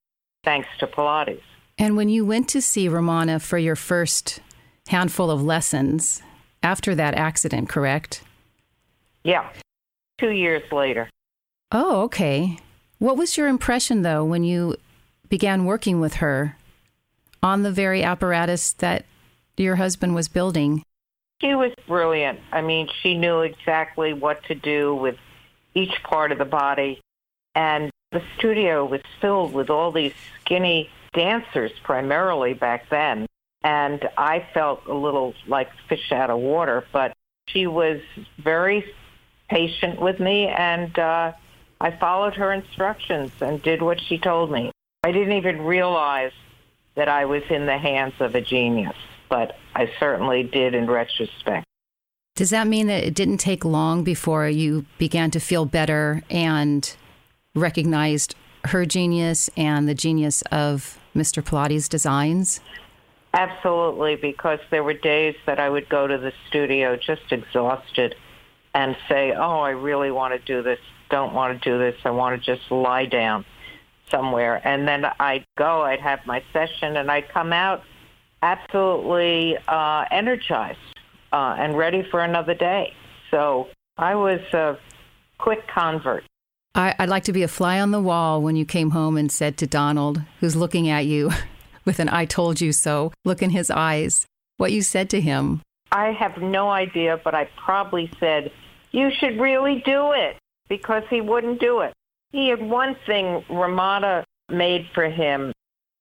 thanks 0.44 0.68
to 0.80 0.86
Pilates. 0.86 1.42
And 1.78 1.96
when 1.96 2.08
you 2.08 2.24
went 2.24 2.48
to 2.50 2.60
see 2.60 2.88
Romana 2.88 3.38
for 3.38 3.58
your 3.58 3.76
first 3.76 4.40
handful 4.88 5.30
of 5.30 5.42
lessons, 5.42 6.22
after 6.62 6.94
that 6.94 7.14
accident, 7.14 7.68
correct? 7.68 8.22
Yeah, 9.24 9.48
two 10.18 10.30
years 10.30 10.70
later. 10.72 11.08
Oh, 11.70 12.02
okay. 12.02 12.58
What 12.98 13.16
was 13.16 13.36
your 13.36 13.48
impression, 13.48 14.02
though, 14.02 14.24
when 14.24 14.42
you 14.42 14.76
began 15.28 15.64
working 15.64 16.00
with 16.00 16.14
her 16.14 16.56
on 17.42 17.62
the 17.62 17.72
very 17.72 18.02
apparatus 18.02 18.72
that 18.74 19.04
your 19.56 19.76
husband 19.76 20.14
was 20.14 20.28
building? 20.28 20.82
She 21.40 21.54
was 21.54 21.72
brilliant. 21.86 22.40
I 22.52 22.62
mean, 22.62 22.88
she 23.02 23.16
knew 23.16 23.40
exactly 23.40 24.12
what 24.12 24.42
to 24.44 24.54
do 24.54 24.94
with 24.94 25.16
each 25.74 26.02
part 26.02 26.32
of 26.32 26.38
the 26.38 26.44
body. 26.44 27.00
And 27.54 27.90
the 28.12 28.22
studio 28.36 28.84
was 28.84 29.02
filled 29.20 29.52
with 29.52 29.70
all 29.70 29.92
these 29.92 30.14
skinny 30.40 30.90
dancers 31.12 31.72
primarily 31.82 32.54
back 32.54 32.88
then. 32.90 33.26
And 33.62 34.08
I 34.16 34.46
felt 34.54 34.86
a 34.86 34.94
little 34.94 35.34
like 35.46 35.68
fish 35.88 36.12
out 36.12 36.30
of 36.30 36.38
water, 36.38 36.84
but 36.92 37.12
she 37.48 37.66
was 37.66 38.00
very 38.38 38.84
patient 39.48 40.00
with 40.00 40.20
me 40.20 40.46
and 40.46 40.96
uh, 40.98 41.32
I 41.80 41.90
followed 41.92 42.34
her 42.34 42.52
instructions 42.52 43.32
and 43.40 43.62
did 43.62 43.82
what 43.82 44.00
she 44.00 44.18
told 44.18 44.50
me. 44.50 44.70
I 45.04 45.12
didn't 45.12 45.32
even 45.32 45.62
realize 45.62 46.32
that 46.98 47.08
I 47.08 47.26
was 47.26 47.44
in 47.48 47.66
the 47.66 47.78
hands 47.78 48.14
of 48.18 48.34
a 48.34 48.40
genius, 48.40 48.96
but 49.28 49.56
I 49.76 49.88
certainly 50.00 50.42
did 50.42 50.74
in 50.74 50.90
retrospect. 50.90 51.64
Does 52.34 52.50
that 52.50 52.66
mean 52.66 52.88
that 52.88 53.04
it 53.04 53.14
didn't 53.14 53.38
take 53.38 53.64
long 53.64 54.02
before 54.02 54.48
you 54.48 54.84
began 54.98 55.30
to 55.30 55.38
feel 55.38 55.64
better 55.64 56.24
and 56.28 56.92
recognized 57.54 58.34
her 58.64 58.84
genius 58.84 59.48
and 59.56 59.88
the 59.88 59.94
genius 59.94 60.42
of 60.50 60.98
Mr. 61.14 61.40
Pilates 61.40 61.88
designs? 61.88 62.60
Absolutely, 63.32 64.16
because 64.16 64.58
there 64.70 64.82
were 64.82 64.94
days 64.94 65.36
that 65.46 65.60
I 65.60 65.70
would 65.70 65.88
go 65.88 66.08
to 66.08 66.18
the 66.18 66.32
studio 66.48 66.96
just 66.96 67.30
exhausted 67.30 68.16
and 68.74 68.96
say, 69.08 69.32
oh, 69.32 69.60
I 69.60 69.70
really 69.70 70.10
want 70.10 70.34
to 70.34 70.40
do 70.40 70.62
this, 70.64 70.80
don't 71.10 71.32
want 71.32 71.62
to 71.62 71.70
do 71.70 71.78
this, 71.78 71.94
I 72.04 72.10
want 72.10 72.42
to 72.42 72.56
just 72.56 72.72
lie 72.72 73.06
down 73.06 73.44
somewhere. 74.10 74.60
And 74.66 74.86
then 74.86 75.04
I'd 75.18 75.44
go, 75.56 75.82
I'd 75.82 76.00
have 76.00 76.20
my 76.26 76.42
session, 76.52 76.96
and 76.96 77.10
I'd 77.10 77.28
come 77.28 77.52
out 77.52 77.82
absolutely 78.42 79.56
uh, 79.66 80.04
energized 80.10 80.78
uh, 81.32 81.56
and 81.58 81.76
ready 81.76 82.06
for 82.10 82.20
another 82.20 82.54
day. 82.54 82.92
So 83.30 83.68
I 83.96 84.14
was 84.14 84.40
a 84.52 84.78
quick 85.38 85.66
convert. 85.68 86.24
I, 86.74 86.94
would 87.00 87.08
like 87.08 87.24
to 87.24 87.32
be 87.32 87.42
a 87.42 87.48
fly 87.48 87.80
on 87.80 87.90
the 87.90 88.00
wall 88.00 88.40
when 88.40 88.54
you 88.54 88.64
came 88.64 88.90
home 88.90 89.16
and 89.16 89.32
said 89.32 89.56
to 89.58 89.66
Donald, 89.66 90.22
who's 90.40 90.54
looking 90.54 90.88
at 90.88 91.06
you 91.06 91.30
with 91.84 91.98
an 91.98 92.08
I 92.08 92.24
told 92.24 92.60
you 92.60 92.72
so 92.72 93.12
look 93.24 93.42
in 93.42 93.50
his 93.50 93.70
eyes, 93.70 94.26
what 94.56 94.72
you 94.72 94.82
said 94.82 95.10
to 95.10 95.20
him. 95.20 95.62
I 95.90 96.12
have 96.12 96.36
no 96.38 96.70
idea, 96.70 97.18
but 97.24 97.34
I 97.34 97.48
probably 97.56 98.10
said, 98.20 98.52
You 98.92 99.10
should 99.18 99.40
really 99.40 99.82
do 99.86 100.12
it 100.12 100.36
because 100.68 101.02
he 101.08 101.20
wouldn't 101.20 101.60
do 101.60 101.80
it. 101.80 101.94
He 102.32 102.48
had 102.48 102.60
one 102.60 102.96
thing 103.06 103.44
Romana 103.48 104.24
made 104.48 104.88
for 104.94 105.08
him. 105.08 105.52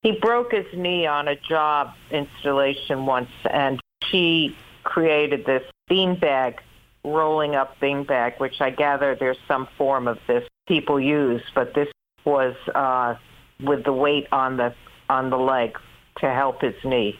He 0.03 0.11
broke 0.21 0.51
his 0.51 0.65
knee 0.73 1.05
on 1.05 1.27
a 1.27 1.35
job 1.35 1.93
installation 2.11 3.05
once, 3.05 3.29
and 3.49 3.79
she 4.05 4.55
created 4.83 5.45
this 5.45 5.63
beanbag, 5.89 6.59
rolling 7.03 7.55
up 7.55 7.79
beanbag, 7.81 8.39
which 8.39 8.61
I 8.61 8.69
gather 8.69 9.15
there's 9.15 9.37
some 9.47 9.67
form 9.77 10.07
of 10.07 10.17
this 10.27 10.47
people 10.67 10.99
use, 10.99 11.41
but 11.55 11.73
this 11.73 11.87
was 12.25 12.55
uh, 12.75 13.15
with 13.61 13.83
the 13.85 13.93
weight 13.93 14.27
on 14.31 14.57
the 14.57 14.73
on 15.09 15.29
the 15.29 15.37
leg 15.37 15.77
to 16.19 16.29
help 16.29 16.61
his 16.61 16.75
knee, 16.83 17.17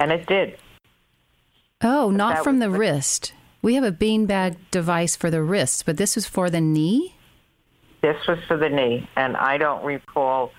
and 0.00 0.10
it 0.10 0.26
did. 0.26 0.58
Oh, 1.82 2.10
not 2.10 2.42
from 2.42 2.58
the 2.58 2.70
wrist. 2.70 3.32
We 3.60 3.74
have 3.74 3.84
a 3.84 3.92
beanbag 3.92 4.56
device 4.70 5.14
for 5.16 5.30
the 5.30 5.42
wrist, 5.42 5.84
but 5.84 5.96
this 5.96 6.14
was 6.14 6.26
for 6.26 6.48
the 6.48 6.60
knee. 6.60 7.14
This 8.00 8.16
was 8.26 8.38
for 8.46 8.56
the 8.56 8.68
knee, 8.68 9.08
and 9.16 9.36
I 9.36 9.58
don't 9.58 9.84
recall 9.84 10.52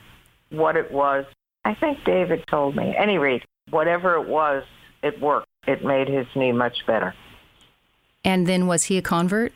what 0.50 0.76
it 0.76 0.92
was. 0.92 1.26
I 1.64 1.74
think 1.74 2.04
David 2.04 2.46
told 2.48 2.76
me. 2.76 2.96
Any 2.98 3.18
rate, 3.18 3.44
whatever 3.70 4.16
it 4.16 4.28
was, 4.28 4.64
it 5.02 5.20
worked. 5.22 5.48
It 5.68 5.84
made 5.84 6.08
his 6.08 6.28
knee 6.36 6.52
much 6.52 6.86
better. 6.86 7.14
And 8.26 8.48
then 8.48 8.68
was 8.68 8.86
he 8.86 8.98
a 8.98 9.02
convert? 9.02 9.54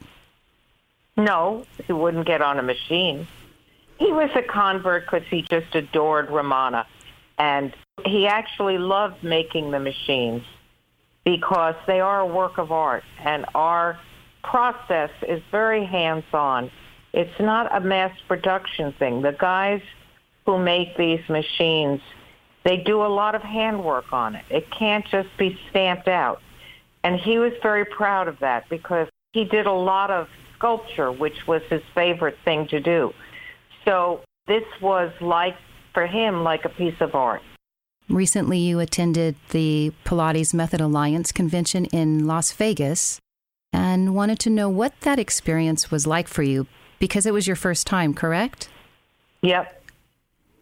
No, 1.17 1.65
he 1.85 1.93
wouldn't 1.93 2.25
get 2.25 2.41
on 2.41 2.59
a 2.59 2.63
machine. 2.63 3.27
He 3.99 4.11
was 4.11 4.29
a 4.35 4.41
convert 4.41 5.05
because 5.05 5.27
he 5.29 5.41
just 5.43 5.73
adored 5.75 6.29
Romana. 6.29 6.87
And 7.37 7.73
he 8.05 8.27
actually 8.27 8.77
loved 8.77 9.23
making 9.23 9.71
the 9.71 9.79
machines 9.79 10.43
because 11.23 11.75
they 11.87 11.99
are 11.99 12.21
a 12.21 12.25
work 12.25 12.57
of 12.57 12.71
art. 12.71 13.03
And 13.23 13.45
our 13.53 13.99
process 14.43 15.11
is 15.27 15.41
very 15.51 15.85
hands-on. 15.85 16.71
It's 17.13 17.39
not 17.39 17.73
a 17.75 17.79
mass 17.79 18.11
production 18.27 18.93
thing. 18.93 19.21
The 19.21 19.35
guys 19.39 19.81
who 20.45 20.57
make 20.57 20.97
these 20.97 21.21
machines, 21.29 22.01
they 22.63 22.77
do 22.77 23.03
a 23.03 23.07
lot 23.07 23.35
of 23.35 23.41
handwork 23.41 24.11
on 24.11 24.35
it. 24.35 24.45
It 24.49 24.69
can't 24.71 25.05
just 25.05 25.29
be 25.37 25.57
stamped 25.69 26.07
out. 26.07 26.41
And 27.03 27.19
he 27.19 27.37
was 27.37 27.53
very 27.61 27.85
proud 27.85 28.27
of 28.27 28.39
that 28.39 28.67
because 28.69 29.07
he 29.33 29.45
did 29.45 29.67
a 29.67 29.71
lot 29.71 30.09
of 30.09 30.27
sculpture, 30.55 31.11
which 31.11 31.45
was 31.47 31.61
his 31.69 31.81
favorite 31.93 32.37
thing 32.43 32.67
to 32.69 32.79
do. 32.79 33.13
So 33.85 34.21
this 34.47 34.63
was 34.81 35.11
like, 35.21 35.55
for 35.93 36.07
him, 36.07 36.43
like 36.43 36.65
a 36.65 36.69
piece 36.69 36.99
of 36.99 37.13
art. 37.13 37.41
Recently, 38.09 38.57
you 38.57 38.79
attended 38.79 39.35
the 39.49 39.93
Pilates 40.03 40.53
Method 40.53 40.81
Alliance 40.81 41.31
convention 41.31 41.85
in 41.85 42.25
Las 42.25 42.51
Vegas 42.51 43.19
and 43.71 44.15
wanted 44.15 44.39
to 44.39 44.49
know 44.49 44.69
what 44.69 44.99
that 45.01 45.19
experience 45.19 45.91
was 45.91 46.07
like 46.07 46.27
for 46.27 46.43
you 46.43 46.67
because 46.99 47.25
it 47.25 47.33
was 47.33 47.47
your 47.47 47.55
first 47.55 47.87
time, 47.87 48.13
correct? 48.13 48.69
Yep. 49.41 49.81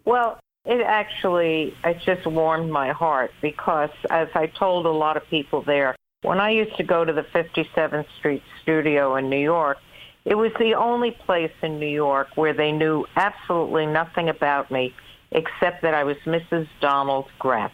Well, 0.05 0.39
it 0.65 0.81
actually 0.81 1.75
it 1.83 1.99
just 2.05 2.25
warmed 2.25 2.71
my 2.71 2.91
heart 2.91 3.31
because 3.41 3.89
as 4.09 4.27
I 4.35 4.47
told 4.47 4.85
a 4.85 4.91
lot 4.91 5.17
of 5.17 5.27
people 5.27 5.61
there, 5.61 5.95
when 6.23 6.39
I 6.39 6.51
used 6.51 6.75
to 6.77 6.83
go 6.83 7.03
to 7.03 7.13
the 7.13 7.23
57th 7.23 8.05
Street 8.19 8.43
studio 8.61 9.15
in 9.15 9.29
New 9.29 9.39
York, 9.39 9.79
it 10.23 10.35
was 10.35 10.51
the 10.59 10.75
only 10.75 11.11
place 11.11 11.51
in 11.63 11.79
New 11.79 11.87
York 11.87 12.29
where 12.35 12.53
they 12.53 12.71
knew 12.71 13.05
absolutely 13.15 13.87
nothing 13.87 14.29
about 14.29 14.69
me 14.69 14.93
except 15.31 15.81
that 15.81 15.93
I 15.93 16.03
was 16.03 16.17
Mrs. 16.25 16.67
Donald 16.79 17.25
Gratz. 17.39 17.73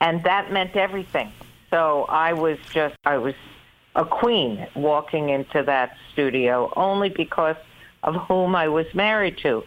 And 0.00 0.22
that 0.24 0.52
meant 0.52 0.76
everything. 0.76 1.32
So 1.70 2.04
I 2.04 2.34
was 2.34 2.58
just, 2.72 2.96
I 3.04 3.16
was 3.16 3.34
a 3.94 4.04
queen 4.04 4.66
walking 4.74 5.28
into 5.28 5.62
that 5.64 5.96
studio 6.12 6.72
only 6.76 7.08
because 7.08 7.56
of 8.02 8.14
whom 8.28 8.54
I 8.54 8.68
was 8.68 8.86
married 8.94 9.38
to. 9.38 9.62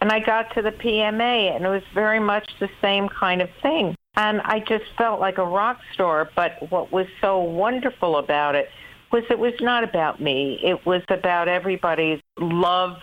And 0.00 0.10
I 0.10 0.20
got 0.20 0.52
to 0.54 0.62
the 0.62 0.72
PMA 0.72 1.54
and 1.54 1.64
it 1.64 1.68
was 1.68 1.82
very 1.94 2.18
much 2.18 2.48
the 2.58 2.68
same 2.80 3.08
kind 3.08 3.40
of 3.40 3.48
thing. 3.62 3.94
And 4.16 4.40
I 4.42 4.58
just 4.58 4.84
felt 4.98 5.20
like 5.20 5.38
a 5.38 5.44
rock 5.44 5.78
star. 5.94 6.28
But 6.34 6.70
what 6.70 6.92
was 6.92 7.06
so 7.20 7.38
wonderful 7.38 8.16
about 8.16 8.54
it 8.54 8.68
was 9.12 9.24
it 9.30 9.38
was 9.38 9.54
not 9.60 9.84
about 9.84 10.20
me. 10.20 10.58
It 10.62 10.84
was 10.84 11.02
about 11.08 11.48
everybody's 11.48 12.20
love 12.38 12.96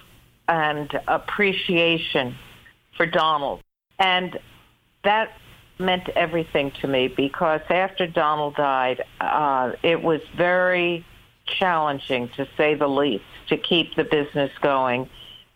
and 0.47 0.91
appreciation 1.07 2.35
for 2.97 3.05
Donald. 3.05 3.61
And 3.97 4.37
that 5.03 5.31
meant 5.79 6.09
everything 6.09 6.71
to 6.81 6.87
me 6.87 7.07
because 7.07 7.61
after 7.69 8.05
Donald 8.05 8.55
died, 8.55 9.01
uh, 9.21 9.71
it 9.81 10.03
was 10.03 10.21
very 10.35 11.05
challenging, 11.45 12.29
to 12.35 12.47
say 12.57 12.75
the 12.75 12.87
least, 12.87 13.23
to 13.47 13.57
keep 13.57 13.95
the 13.95 14.03
business 14.03 14.51
going. 14.61 15.09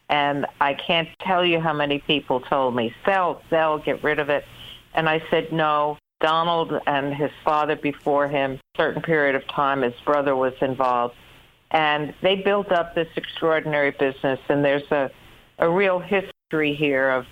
And 0.09 0.45
I 0.59 0.73
can't 0.73 1.09
tell 1.21 1.45
you 1.45 1.59
how 1.59 1.73
many 1.73 1.99
people 1.99 2.39
told 2.39 2.75
me, 2.75 2.93
sell, 3.05 3.41
sell, 3.49 3.77
get 3.77 4.03
rid 4.03 4.19
of 4.19 4.29
it. 4.29 4.45
And 4.93 5.09
I 5.09 5.23
said, 5.29 5.51
no, 5.51 5.97
Donald 6.19 6.73
and 6.87 7.13
his 7.13 7.31
father 7.43 7.75
before 7.75 8.27
him, 8.27 8.59
certain 8.77 9.01
period 9.01 9.35
of 9.35 9.47
time, 9.47 9.81
his 9.81 9.93
brother 10.05 10.35
was 10.35 10.53
involved. 10.61 11.15
And 11.71 12.13
they 12.21 12.35
built 12.35 12.71
up 12.71 12.95
this 12.95 13.07
extraordinary 13.15 13.91
business. 13.91 14.39
And 14.47 14.63
there's 14.63 14.89
a, 14.91 15.09
a 15.59 15.69
real 15.69 15.99
history 15.99 16.75
here 16.75 17.09
of 17.09 17.25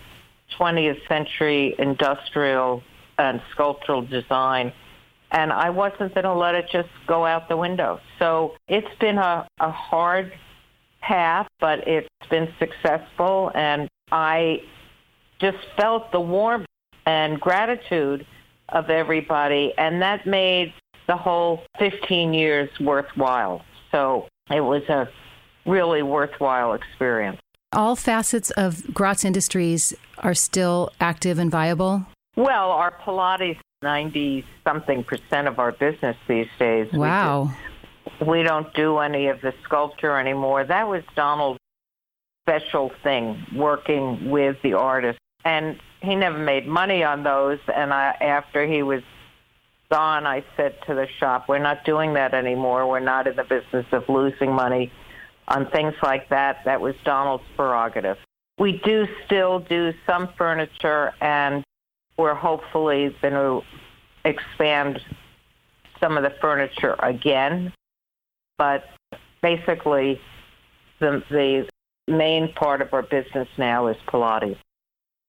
20th 0.60 1.08
century 1.08 1.76
industrial 1.80 2.84
and 3.18 3.42
sculptural 3.52 4.02
design. 4.02 4.74
And 5.32 5.52
I 5.54 5.70
wasn't 5.70 6.14
going 6.14 6.26
to 6.26 6.34
let 6.34 6.56
it 6.56 6.66
just 6.72 6.90
go 7.08 7.26
out 7.26 7.48
the 7.48 7.58
window. 7.58 8.00
So 8.20 8.56
it's 8.68 9.00
been 9.00 9.18
a, 9.18 9.48
a 9.60 9.72
hard 9.72 10.34
path, 11.02 11.48
but 11.60 11.88
it's 11.88 12.08
been 12.30 12.50
successful. 12.60 13.52
And 13.56 13.88
I 14.12 14.62
just 15.40 15.58
felt 15.78 16.12
the 16.12 16.20
warmth 16.20 16.68
and 17.06 17.40
gratitude 17.40 18.26
of 18.70 18.90
everybody, 18.90 19.74
and 19.78 20.02
that 20.02 20.26
made 20.26 20.74
the 21.08 21.18
whole 21.18 21.64
15 21.80 22.34
years 22.34 22.70
worthwhile. 22.80 23.62
So 23.92 24.28
it 24.50 24.62
was 24.62 24.84
a 24.88 25.10
really 25.66 26.04
worthwhile 26.04 26.74
experience. 26.74 27.41
All 27.74 27.96
facets 27.96 28.52
of 28.52 28.94
Gratz 28.94 29.24
Industries 29.24 29.94
are 30.18 30.34
still 30.34 30.92
active 31.00 31.40
and 31.40 31.50
viable? 31.50 32.06
Well, 32.36 32.72
our 32.72 32.92
Pilates, 32.92 33.60
90 33.82 34.46
something 34.66 35.06
percent 35.06 35.48
of 35.48 35.58
our 35.58 35.72
business 35.72 36.18
these 36.28 36.50
days. 36.60 36.92
Wow. 36.92 37.52
We, 38.06 38.20
do, 38.20 38.32
we 38.32 38.44
don't 38.44 38.74
do 38.74 38.98
any 38.98 39.28
of 39.28 39.40
the 39.40 39.54
sculpture 39.64 40.18
anymore. 40.18 40.66
That 40.66 40.90
was 40.90 41.04
Donald's 41.16 41.60
special 42.44 42.92
thing, 43.04 43.42
working 43.56 44.30
with 44.30 44.58
the 44.64 44.74
artists. 44.74 45.22
And 45.46 45.80
he 46.02 46.16
never 46.16 46.38
made 46.38 46.68
money 46.68 47.06
on 47.06 47.24
those. 47.24 47.60
And 47.74 47.94
I, 47.94 48.18
after 48.20 48.68
he 48.68 48.84
was 48.84 49.02
gone, 49.90 50.28
I 50.28 50.44
said 50.58 50.76
to 50.88 50.94
the 50.94 51.08
shop, 51.20 51.48
we're 51.48 51.60
not 51.60 51.86
doing 51.86 52.16
that 52.16 52.34
anymore. 52.34 52.86
We're 52.86 53.00
not 53.00 53.28
in 53.28 53.38
the 53.38 53.46
business 53.46 53.86
of 53.94 54.10
losing 54.10 54.52
money 54.52 54.92
on 55.52 55.70
things 55.70 55.94
like 56.02 56.30
that. 56.30 56.64
That 56.66 56.82
was 56.82 56.96
Donald's 57.04 57.44
prerogative. 57.56 58.18
We 58.58 58.82
do 58.84 59.06
still 59.26 59.60
do 59.60 59.94
some 60.06 60.30
furniture, 60.38 61.14
and 61.22 61.64
we're 62.18 62.36
hopefully 62.36 63.16
going 63.22 63.34
to 63.34 63.62
expand 64.24 65.00
some 66.00 66.18
of 66.18 66.24
the 66.24 66.34
furniture 66.42 66.96
again. 67.00 67.74
But 68.58 68.86
basically, 69.42 70.20
the, 71.00 71.24
the 71.30 71.68
main 72.08 72.54
part 72.54 72.82
of 72.82 72.94
our 72.94 73.02
business 73.02 73.48
now 73.58 73.88
is 73.88 73.98
Pilates. 74.08 74.58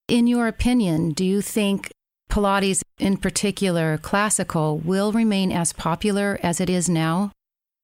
In 0.09 0.27
your 0.27 0.47
opinion, 0.47 1.11
do 1.11 1.25
you 1.25 1.41
think 1.41 1.91
Pilates, 2.31 2.83
in 2.99 3.17
particular 3.17 3.99
classical, 3.99 4.79
will 4.79 5.13
remain 5.13 5.51
as 5.53 5.73
popular 5.73 6.39
as 6.43 6.61
it 6.61 6.69
is 6.69 6.89
now? 6.89 7.33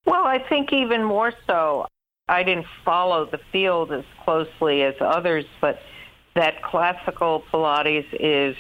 Well, 0.04 0.25
I 0.25 0.38
think 0.49 0.73
even 0.73 1.04
more 1.04 1.33
so. 1.47 1.87
I 2.29 2.43
didn't 2.43 2.67
follow 2.85 3.27
the 3.27 3.41
field 3.51 3.93
as 3.93 4.05
closely 4.25 4.83
as 4.83 4.95
others, 5.01 5.45
but 5.61 5.79
that 6.35 6.63
classical 6.63 7.43
Pilates 7.53 8.07
is 8.13 8.57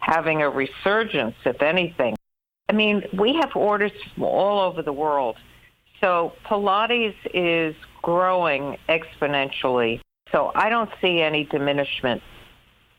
having 0.00 0.42
a 0.42 0.50
resurgence, 0.50 1.36
if 1.44 1.62
anything. 1.62 2.16
I 2.68 2.72
mean, 2.72 3.02
we 3.16 3.34
have 3.34 3.54
orders 3.54 3.92
from 4.14 4.24
all 4.24 4.60
over 4.60 4.82
the 4.82 4.92
world. 4.92 5.36
So 6.00 6.32
Pilates 6.46 7.14
is 7.32 7.76
growing 8.02 8.76
exponentially. 8.88 10.00
So 10.32 10.50
I 10.54 10.70
don't 10.70 10.90
see 11.00 11.20
any 11.20 11.44
diminishment. 11.44 12.22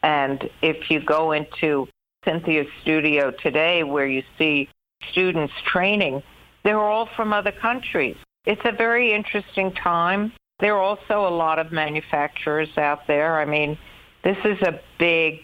And 0.03 0.50
if 0.62 0.91
you 0.91 1.01
go 1.01 1.32
into 1.32 1.88
Cynthia's 2.24 2.67
studio 2.82 3.32
today 3.32 3.84
where 3.84 4.05
you 4.05 4.24
see 4.38 4.70
students 5.12 5.53
training, 5.65 6.22
they're 6.63 6.79
all 6.79 7.10
from 7.15 7.34
other 7.34 7.51
countries. 7.51 8.15
It's 8.45 8.62
a 8.65 8.71
very 8.71 9.13
interesting 9.13 9.71
time. 9.73 10.33
There 10.59 10.75
are 10.75 10.81
also 10.81 11.27
a 11.27 11.33
lot 11.33 11.59
of 11.59 11.71
manufacturers 11.71 12.69
out 12.77 13.07
there. 13.07 13.39
I 13.39 13.45
mean, 13.45 13.77
this 14.23 14.38
is 14.43 14.62
a 14.62 14.79
big, 15.00 15.41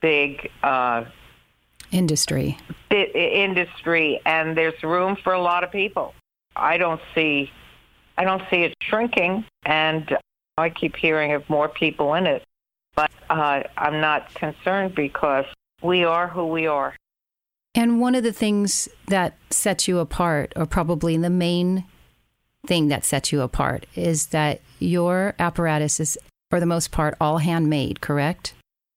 big 0.00 0.50
uh, 0.62 1.04
industry. 1.92 2.58
industry, 2.90 4.20
and 4.26 4.56
there's 4.56 4.82
room 4.82 5.16
for 5.22 5.32
a 5.32 5.40
lot 5.40 5.64
of 5.64 5.70
people. 5.70 6.14
I 6.54 6.78
don't 6.78 7.00
see, 7.14 7.50
I 8.18 8.24
don't 8.24 8.42
see 8.50 8.62
it 8.62 8.74
shrinking, 8.82 9.44
and 9.64 10.16
I 10.58 10.70
keep 10.70 10.96
hearing 10.96 11.32
of 11.32 11.48
more 11.48 11.68
people 11.68 12.14
in 12.14 12.26
it. 12.26 12.44
But 12.94 13.10
uh, 13.28 13.62
I'm 13.76 14.00
not 14.00 14.32
concerned 14.34 14.94
because 14.94 15.44
we 15.82 16.04
are 16.04 16.28
who 16.28 16.46
we 16.46 16.66
are. 16.66 16.94
And 17.74 18.00
one 18.00 18.14
of 18.14 18.22
the 18.22 18.32
things 18.32 18.88
that 19.08 19.36
sets 19.50 19.86
you 19.86 19.98
apart, 19.98 20.52
or 20.56 20.64
probably 20.64 21.18
the 21.18 21.28
main 21.28 21.84
thing 22.66 22.88
that 22.88 23.04
sets 23.04 23.32
you 23.32 23.40
apart, 23.40 23.86
is 23.94 24.26
that 24.26 24.60
your 24.78 25.34
apparatus 25.38 26.00
is, 26.00 26.18
for 26.50 26.60
the 26.60 26.66
most 26.66 26.90
part, 26.90 27.16
all 27.20 27.38
handmade, 27.38 28.00
correct? 28.00 28.54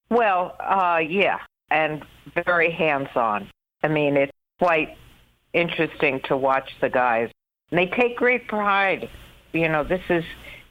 Well, 0.09 0.55
uh, 0.59 0.99
yeah, 1.07 1.39
and 1.69 2.03
very 2.45 2.71
hands-on. 2.71 3.49
I 3.83 3.87
mean, 3.87 4.17
it's 4.17 4.31
quite 4.59 4.97
interesting 5.53 6.21
to 6.25 6.35
watch 6.35 6.69
the 6.81 6.89
guys. 6.89 7.29
And 7.71 7.79
they 7.79 7.85
take 7.87 8.17
great 8.17 8.47
pride. 8.47 9.09
You 9.53 9.69
know, 9.69 9.83
this 9.83 10.01
is 10.09 10.23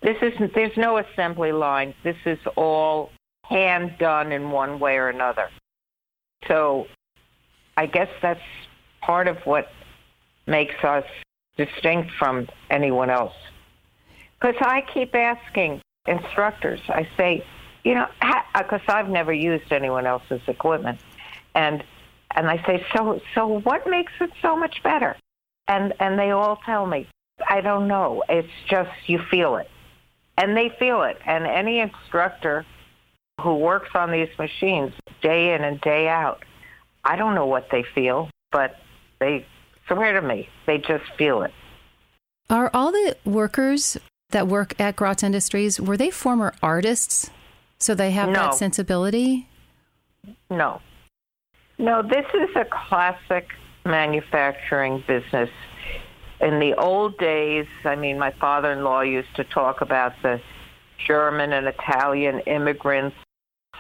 this 0.03 0.17
isn't 0.23 0.55
there's 0.55 0.77
no 0.77 0.99
assembly 0.99 1.53
line. 1.53 1.95
This 2.05 2.17
is 2.25 2.39
all 2.57 3.11
hand 3.45 3.97
done 3.99 4.31
in 4.33 4.51
one 4.51 4.79
way 4.79 4.97
or 4.97 5.09
another. 5.09 5.49
So 6.47 6.87
I 7.77 7.87
guess 7.87 8.09
that's 8.23 8.41
part 9.01 9.27
of 9.27 9.39
what 9.45 9.69
makes 10.47 10.75
us 10.85 11.05
distinct 11.59 12.11
from 12.19 12.49
anyone 12.71 13.11
else. 13.11 13.35
Because 14.41 14.57
I 14.61 14.83
keep 14.95 15.15
asking 15.15 15.83
instructors, 16.07 16.81
I 16.89 17.07
say, 17.17 17.45
you 17.85 17.95
know, 17.95 18.07
because 18.57 18.81
uh, 18.89 18.93
I've 18.93 19.11
never 19.11 19.33
used 19.33 19.71
anyone 19.73 20.07
else's 20.07 20.41
equipment, 20.47 21.01
and 21.55 21.85
and 22.35 22.49
I 22.49 22.63
say, 22.65 22.87
so 22.95 23.21
so 23.35 23.61
what 23.61 23.87
makes 23.87 24.13
it 24.21 24.31
so 24.41 24.57
much 24.57 24.83
better? 24.83 25.17
And 25.67 25.93
and 26.01 26.19
they 26.19 26.31
all 26.31 26.57
tell 26.65 26.87
me, 26.87 27.07
I 27.49 27.61
don't 27.61 27.89
know. 27.89 28.23
It's 28.29 28.49
just 28.71 28.91
you 29.07 29.19
feel 29.31 29.57
it, 29.57 29.69
and 30.37 30.57
they 30.57 30.71
feel 30.79 31.03
it. 31.03 31.19
And 31.27 31.47
any 31.47 31.81
instructor 31.81 32.65
who 33.41 33.55
works 33.55 33.91
on 33.95 34.11
these 34.11 34.29
machines 34.39 34.93
day 35.23 35.55
in 35.55 35.65
and 35.65 35.81
day 35.81 36.09
out. 36.09 36.45
I 37.05 37.17
don't 37.17 37.35
know 37.35 37.47
what 37.47 37.69
they 37.71 37.85
feel, 37.95 38.29
but 38.51 38.77
they 39.21 39.47
swear 39.89 40.21
to 40.21 40.27
me 40.27 40.49
they 40.67 40.79
just 40.79 41.05
feel 41.17 41.43
it. 41.43 41.53
Are 42.51 42.71
all 42.73 42.93
the 42.93 43.17
workers 43.25 43.99
that 44.31 44.47
work 44.47 44.79
at 44.81 44.97
Gratz 44.97 45.23
Industries 45.23 45.81
were 45.81 45.97
they 45.97 46.11
former 46.11 46.55
artists, 46.63 47.31
so 47.79 47.95
they 47.95 48.13
have 48.13 48.29
no. 48.29 48.35
that 48.35 48.55
sensibility? 48.55 49.49
No, 50.51 50.81
no. 51.79 52.03
This 52.03 52.27
is 52.35 52.51
a 52.57 52.65
classic 52.65 53.49
manufacturing 53.85 55.03
business. 55.07 55.51
In 56.41 56.61
the 56.61 56.75
old 56.75 57.19
days, 57.19 57.67
I 57.85 57.97
mean, 57.97 58.19
my 58.19 58.31
father-in-law 58.33 59.03
used 59.03 59.35
to 59.37 59.45
talk 59.45 59.81
about 59.81 60.13
the 60.23 60.41
German 61.07 61.53
and 61.53 61.67
Italian 61.67 62.41
immigrants 62.41 63.17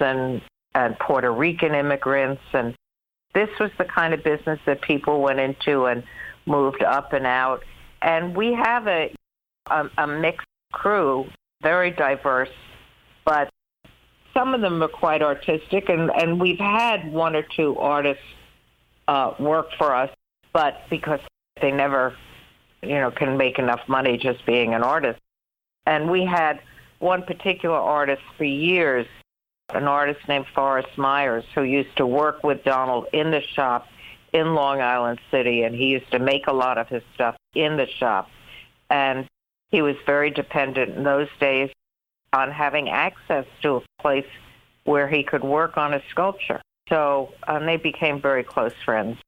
and 0.01 0.41
and 0.75 0.99
Puerto 0.99 1.33
Rican 1.33 1.75
immigrants 1.75 2.43
and 2.53 2.75
this 3.39 3.51
was 3.61 3.71
the 3.79 3.85
kind 3.85 4.13
of 4.13 4.25
business 4.25 4.59
that 4.67 4.83
people 4.83 5.21
went 5.21 5.39
into 5.39 5.85
and 5.85 6.03
moved 6.45 6.83
up 6.83 7.13
and 7.13 7.25
out. 7.25 7.63
And 8.03 8.37
we 8.37 8.53
have 8.53 8.89
a 8.89 9.15
a, 9.71 9.89
a 9.99 10.07
mixed 10.07 10.47
crew, 10.73 11.27
very 11.63 11.91
diverse, 11.91 12.49
but 13.25 13.51
some 14.35 14.55
of 14.55 14.61
them 14.61 14.83
are 14.83 14.89
quite 14.89 15.23
artistic, 15.23 15.89
and, 15.89 16.11
and 16.11 16.41
we've 16.41 16.59
had 16.59 17.13
one 17.13 17.37
or 17.37 17.45
two 17.55 17.77
artists 17.77 18.23
uh, 19.09 19.35
work 19.39 19.67
for 19.77 19.95
us, 19.95 20.11
but 20.53 20.75
because 20.91 21.21
they 21.61 21.71
never, 21.71 22.17
you 22.83 22.95
know, 22.95 23.11
can 23.11 23.37
make 23.37 23.59
enough 23.59 23.81
money 23.89 24.17
just 24.17 24.45
being 24.47 24.75
an 24.75 24.83
artist. 24.83 25.21
And 25.87 26.11
we 26.11 26.25
had 26.25 26.61
one 26.99 27.23
particular 27.23 27.77
artist 27.77 28.23
for 28.37 28.45
years 28.45 29.07
an 29.75 29.85
artist 29.85 30.21
named 30.29 30.47
Forrest 30.55 30.97
Myers 30.97 31.45
who 31.55 31.63
used 31.63 31.95
to 31.97 32.07
work 32.07 32.43
with 32.43 32.65
Donald 32.65 33.07
in 33.13 33.31
the 33.31 33.43
shop 33.43 33.87
in 34.33 34.55
Long 34.55 34.81
Island 34.81 35.21
City, 35.31 35.63
and 35.63 35.75
he 35.75 35.87
used 35.87 36.11
to 36.13 36.19
make 36.19 36.47
a 36.47 36.53
lot 36.53 36.79
of 36.79 36.89
his 36.89 37.03
stuff 37.15 37.37
in 37.55 37.77
the 37.77 37.87
shop. 37.87 38.29
And 38.91 39.27
he 39.71 39.83
was 39.83 39.97
very 40.07 40.31
dependent 40.31 40.97
in 40.97 41.05
those 41.05 41.29
days 41.39 41.71
on 42.33 42.51
having 42.51 42.89
access 42.89 43.47
to 43.63 43.77
a 43.77 43.83
place 44.01 44.27
where 44.85 45.09
he 45.09 45.23
could 45.23 45.45
work 45.45 45.77
on 45.77 45.95
a 45.95 46.03
sculpture. 46.11 46.61
So 46.89 47.35
um, 47.47 47.67
they 47.67 47.77
became 47.77 48.21
very 48.21 48.43
close 48.43 48.73
friends. 48.85 49.19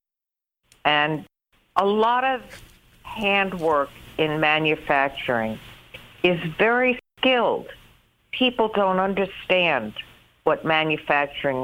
And 0.84 1.26
a 1.76 1.84
lot 1.84 2.24
of 2.24 2.40
handwork 3.02 3.90
in 4.16 4.40
manufacturing 4.40 5.58
is 6.22 6.38
very 6.58 6.98
skilled. 7.18 7.66
People 8.32 8.68
don't 8.74 8.98
understand 8.98 9.94
what 10.50 10.64
manufacturing 10.64 11.58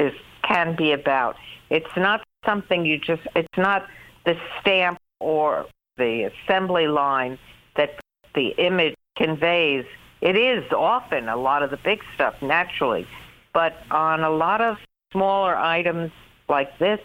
is 0.00 0.12
can 0.42 0.74
be 0.74 0.90
about. 0.90 1.36
It's 1.70 1.94
not 1.96 2.24
something 2.44 2.84
you 2.84 2.98
just. 2.98 3.22
It's 3.36 3.56
not 3.56 3.86
the 4.24 4.34
stamp 4.60 4.98
or 5.20 5.66
the 5.96 6.28
assembly 6.32 6.88
line 6.88 7.38
that 7.76 7.90
the 8.34 8.48
image 8.58 8.96
conveys. 9.16 9.84
It 10.20 10.36
is 10.36 10.64
often 10.72 11.28
a 11.28 11.36
lot 11.36 11.62
of 11.62 11.70
the 11.70 11.76
big 11.76 12.00
stuff 12.16 12.34
naturally, 12.42 13.06
but 13.54 13.74
on 13.92 14.24
a 14.24 14.30
lot 14.30 14.60
of 14.60 14.76
smaller 15.12 15.54
items 15.54 16.10
like 16.48 16.76
this, 16.80 16.98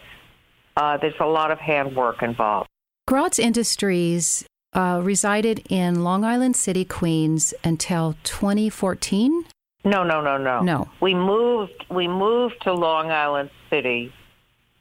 uh, 0.76 0.96
there's 0.96 1.20
a 1.20 1.26
lot 1.26 1.52
of 1.52 1.58
handwork 1.60 2.20
involved. 2.20 2.68
Gratz 3.06 3.38
Industries 3.38 4.44
uh, 4.72 5.00
resided 5.04 5.62
in 5.68 6.02
Long 6.02 6.24
Island 6.24 6.56
City, 6.56 6.84
Queens 6.84 7.54
until 7.62 8.16
2014. 8.24 9.44
No, 9.84 10.04
no, 10.04 10.20
no, 10.20 10.36
no. 10.36 10.60
No. 10.60 10.88
We 11.00 11.14
moved 11.14 11.84
we 11.88 12.06
moved 12.08 12.62
to 12.62 12.72
Long 12.72 13.10
Island 13.10 13.50
City 13.68 14.12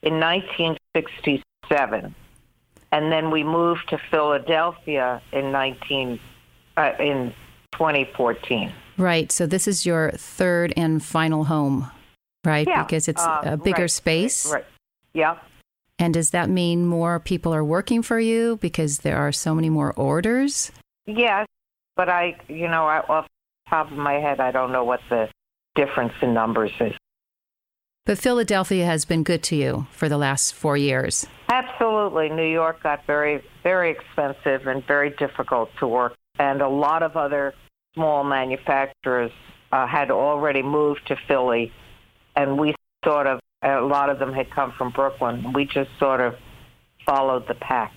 in 0.02 0.20
1967. 0.20 2.16
And 2.94 3.12
then 3.12 3.32
we 3.32 3.44
moved 3.44 3.90
to 3.90 3.98
Philadelphia 4.10 5.22
in 5.32 5.52
19 5.52 6.20
uh, 6.78 6.92
in 7.00 7.34
2014. 7.74 8.72
Right. 8.98 9.32
So 9.32 9.46
this 9.46 9.68
is 9.68 9.86
your 9.86 10.12
third 10.12 10.74
and 10.76 11.04
final 11.04 11.46
home, 11.46 11.90
right? 12.44 12.68
Yeah. 12.68 12.84
Because 12.84 13.08
it's 13.08 13.24
uh, 13.24 13.42
a 13.46 13.58
bigger 13.58 13.84
right, 13.84 13.92
space. 13.92 14.46
Right. 14.46 14.56
right. 14.56 14.66
Yeah. 15.14 15.38
And 15.98 16.14
does 16.14 16.32
that 16.32 16.50
mean 16.50 16.86
more 16.86 17.20
people 17.20 17.54
are 17.54 17.64
working 17.64 18.02
for 18.02 18.20
you 18.20 18.58
because 18.58 19.00
there 19.00 19.18
are 19.18 19.32
so 19.32 19.54
many 19.54 19.70
more 19.70 19.94
orders? 19.94 20.72
Yes, 21.06 21.46
but 21.96 22.10
I, 22.10 22.38
you 22.48 22.68
know, 22.68 22.88
I, 22.88 23.00
off 23.02 23.28
top 23.72 23.92
of 23.92 23.98
my 23.98 24.14
head, 24.14 24.40
I 24.40 24.52
don't 24.52 24.72
know 24.72 24.84
what 24.84 25.00
the 25.10 25.30
difference 25.76 26.14
in 26.22 26.34
numbers 26.34 26.72
is. 26.80 26.94
But 28.06 28.18
Philadelphia 28.18 28.86
has 28.86 29.06
been 29.06 29.24
good 29.24 29.42
to 29.44 29.56
you 29.56 29.88
for 29.92 30.10
the 30.10 30.18
last 30.18 30.54
four 30.54 30.76
years. 30.76 31.26
Absolutely. 31.50 32.30
New 32.30 32.52
York 32.52 32.84
got 32.84 33.06
very, 33.08 33.44
very 33.64 33.92
expensive 33.92 34.68
and 34.68 34.86
very 34.86 35.12
difficult 35.12 35.70
to 35.80 35.88
work. 35.88 36.14
And 36.40 36.62
a 36.62 36.68
lot 36.68 37.04
of 37.04 37.16
other 37.16 37.54
small 37.94 38.24
manufacturers 38.24 39.32
uh, 39.72 39.88
had 39.88 40.12
already 40.12 40.62
moved 40.62 41.08
to 41.08 41.16
Philly. 41.28 41.72
And 42.36 42.58
we 42.58 42.74
sort 43.06 43.28
of, 43.28 43.40
a 43.62 43.82
lot 43.82 44.10
of 44.10 44.20
them 44.20 44.34
had 44.34 44.50
come 44.50 44.74
from 44.78 44.92
Brooklyn. 44.92 45.54
We 45.54 45.66
just 45.66 45.92
sort 46.00 46.22
of 46.22 46.36
followed 47.06 47.48
the 47.48 47.56
pack. 47.56 47.96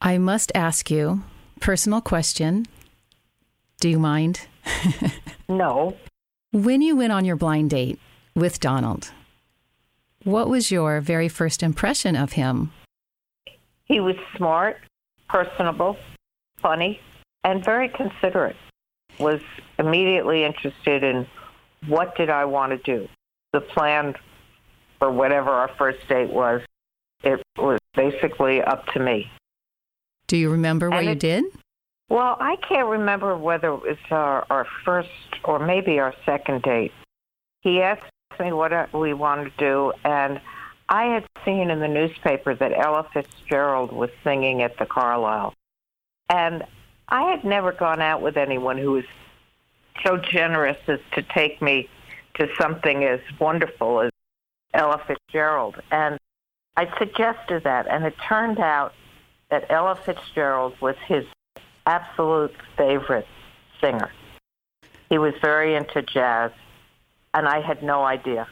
I 0.00 0.18
must 0.18 0.52
ask 0.54 0.90
you, 0.90 1.24
personal 1.60 2.00
question. 2.00 2.66
Do 3.80 3.88
you 3.88 3.98
mind? 3.98 4.46
No. 5.48 5.96
When 6.52 6.82
you 6.82 6.96
went 6.96 7.12
on 7.12 7.24
your 7.24 7.36
blind 7.36 7.70
date 7.70 7.98
with 8.34 8.60
Donald, 8.60 9.10
what 10.24 10.48
was 10.48 10.70
your 10.70 11.00
very 11.00 11.28
first 11.28 11.62
impression 11.62 12.16
of 12.16 12.32
him? 12.32 12.72
He 13.84 14.00
was 14.00 14.16
smart, 14.36 14.78
personable, 15.28 15.96
funny, 16.60 17.00
and 17.44 17.64
very 17.64 17.88
considerate. 17.88 18.56
Was 19.18 19.40
immediately 19.78 20.44
interested 20.44 21.02
in 21.02 21.26
what 21.86 22.16
did 22.16 22.30
I 22.30 22.44
want 22.44 22.72
to 22.72 22.78
do. 22.78 23.08
The 23.52 23.60
plan 23.60 24.14
for 24.98 25.10
whatever 25.10 25.50
our 25.50 25.70
first 25.78 26.06
date 26.08 26.30
was, 26.30 26.60
it 27.22 27.42
was 27.56 27.78
basically 27.94 28.60
up 28.60 28.86
to 28.88 29.00
me. 29.00 29.30
Do 30.26 30.36
you 30.36 30.50
remember 30.50 30.90
what 30.90 31.00
And 31.00 31.08
you 31.08 31.14
did? 31.14 31.44
Well, 32.08 32.36
I 32.40 32.56
can't 32.56 32.88
remember 32.88 33.36
whether 33.36 33.68
it 33.68 33.82
was 33.82 33.98
our, 34.10 34.46
our 34.48 34.66
first 34.84 35.10
or 35.44 35.58
maybe 35.58 35.98
our 35.98 36.14
second 36.24 36.62
date. 36.62 36.92
He 37.60 37.82
asked 37.82 38.10
me 38.40 38.52
what 38.52 38.92
we 38.94 39.12
wanted 39.12 39.50
to 39.50 39.58
do, 39.58 39.92
and 40.04 40.40
I 40.88 41.04
had 41.06 41.26
seen 41.44 41.70
in 41.70 41.80
the 41.80 41.88
newspaper 41.88 42.54
that 42.54 42.72
Ella 42.72 43.06
Fitzgerald 43.12 43.92
was 43.92 44.10
singing 44.24 44.62
at 44.62 44.78
the 44.78 44.86
Carlyle. 44.86 45.52
And 46.30 46.64
I 47.08 47.30
had 47.30 47.44
never 47.44 47.72
gone 47.72 48.00
out 48.00 48.22
with 48.22 48.36
anyone 48.36 48.78
who 48.78 48.92
was 48.92 49.04
so 50.04 50.16
generous 50.16 50.78
as 50.86 51.00
to 51.12 51.22
take 51.22 51.60
me 51.60 51.88
to 52.34 52.48
something 52.58 53.04
as 53.04 53.20
wonderful 53.38 54.00
as 54.00 54.10
Ella 54.72 55.02
Fitzgerald. 55.06 55.76
And 55.90 56.18
I 56.76 56.88
suggested 56.98 57.64
that, 57.64 57.86
and 57.86 58.04
it 58.04 58.14
turned 58.26 58.60
out 58.60 58.94
that 59.50 59.66
Ella 59.70 59.96
Fitzgerald 59.96 60.74
was 60.80 60.94
his 61.06 61.24
absolute 61.88 62.54
favorite 62.76 63.26
singer. 63.80 64.12
He 65.08 65.18
was 65.18 65.32
very 65.40 65.74
into 65.74 66.02
jazz, 66.02 66.52
and 67.32 67.48
I 67.48 67.60
had 67.60 67.82
no 67.82 68.04
idea. 68.04 68.46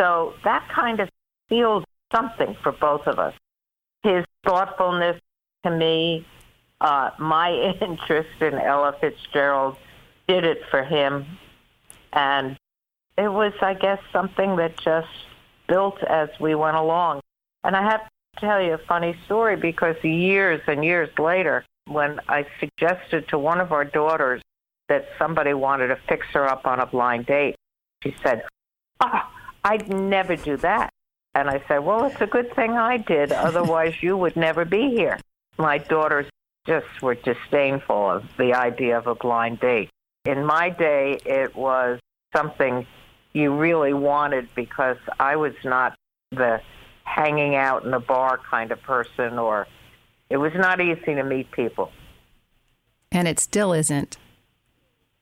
So 0.00 0.34
that 0.44 0.66
kind 0.74 1.00
of 1.00 1.10
sealed 1.48 1.84
something 2.12 2.56
for 2.62 2.72
both 2.72 3.06
of 3.06 3.18
us. 3.18 3.34
His 4.02 4.24
thoughtfulness 4.46 5.20
to 5.64 5.70
me, 5.70 6.26
uh, 6.80 7.10
my 7.18 7.52
interest 7.80 8.40
in 8.40 8.54
Ella 8.54 8.96
Fitzgerald 9.00 9.76
did 10.26 10.44
it 10.44 10.62
for 10.70 10.82
him. 10.82 11.26
And 12.12 12.56
it 13.18 13.28
was, 13.28 13.52
I 13.60 13.74
guess, 13.74 13.98
something 14.12 14.56
that 14.56 14.78
just 14.78 15.08
built 15.66 16.02
as 16.04 16.30
we 16.40 16.54
went 16.54 16.76
along. 16.76 17.20
And 17.64 17.76
I 17.76 17.82
have 17.82 18.00
to 18.00 18.40
tell 18.40 18.62
you 18.62 18.74
a 18.74 18.78
funny 18.78 19.14
story 19.26 19.56
because 19.56 19.96
years 20.02 20.62
and 20.66 20.82
years 20.82 21.10
later, 21.18 21.64
when 21.88 22.20
I 22.28 22.46
suggested 22.60 23.28
to 23.28 23.38
one 23.38 23.60
of 23.60 23.72
our 23.72 23.84
daughters 23.84 24.42
that 24.88 25.08
somebody 25.18 25.54
wanted 25.54 25.88
to 25.88 25.96
fix 26.08 26.26
her 26.32 26.48
up 26.48 26.66
on 26.66 26.80
a 26.80 26.86
blind 26.86 27.26
date, 27.26 27.56
she 28.02 28.14
said, 28.22 28.42
oh, 29.00 29.22
I'd 29.64 29.88
never 29.88 30.36
do 30.36 30.56
that. 30.58 30.90
And 31.34 31.48
I 31.48 31.62
said, 31.68 31.78
well, 31.78 32.04
it's 32.06 32.20
a 32.20 32.26
good 32.26 32.54
thing 32.54 32.72
I 32.72 32.96
did. 32.96 33.32
Otherwise, 33.32 33.94
you 34.02 34.16
would 34.16 34.36
never 34.36 34.64
be 34.64 34.90
here. 34.90 35.18
My 35.56 35.78
daughters 35.78 36.26
just 36.66 37.02
were 37.02 37.14
disdainful 37.14 38.10
of 38.10 38.24
the 38.38 38.54
idea 38.54 38.98
of 38.98 39.06
a 39.06 39.14
blind 39.14 39.60
date. 39.60 39.90
In 40.24 40.44
my 40.44 40.70
day, 40.70 41.18
it 41.24 41.54
was 41.54 42.00
something 42.34 42.86
you 43.32 43.54
really 43.54 43.94
wanted 43.94 44.48
because 44.54 44.98
I 45.18 45.36
was 45.36 45.54
not 45.64 45.94
the 46.32 46.60
hanging 47.04 47.54
out 47.54 47.84
in 47.84 47.94
a 47.94 48.00
bar 48.00 48.38
kind 48.50 48.70
of 48.70 48.82
person 48.82 49.38
or 49.38 49.66
it 50.30 50.36
was 50.36 50.52
not 50.54 50.80
easy 50.80 51.14
to 51.14 51.22
meet 51.22 51.50
people. 51.52 51.90
And 53.10 53.26
it 53.26 53.38
still 53.38 53.72
isn't. 53.72 54.18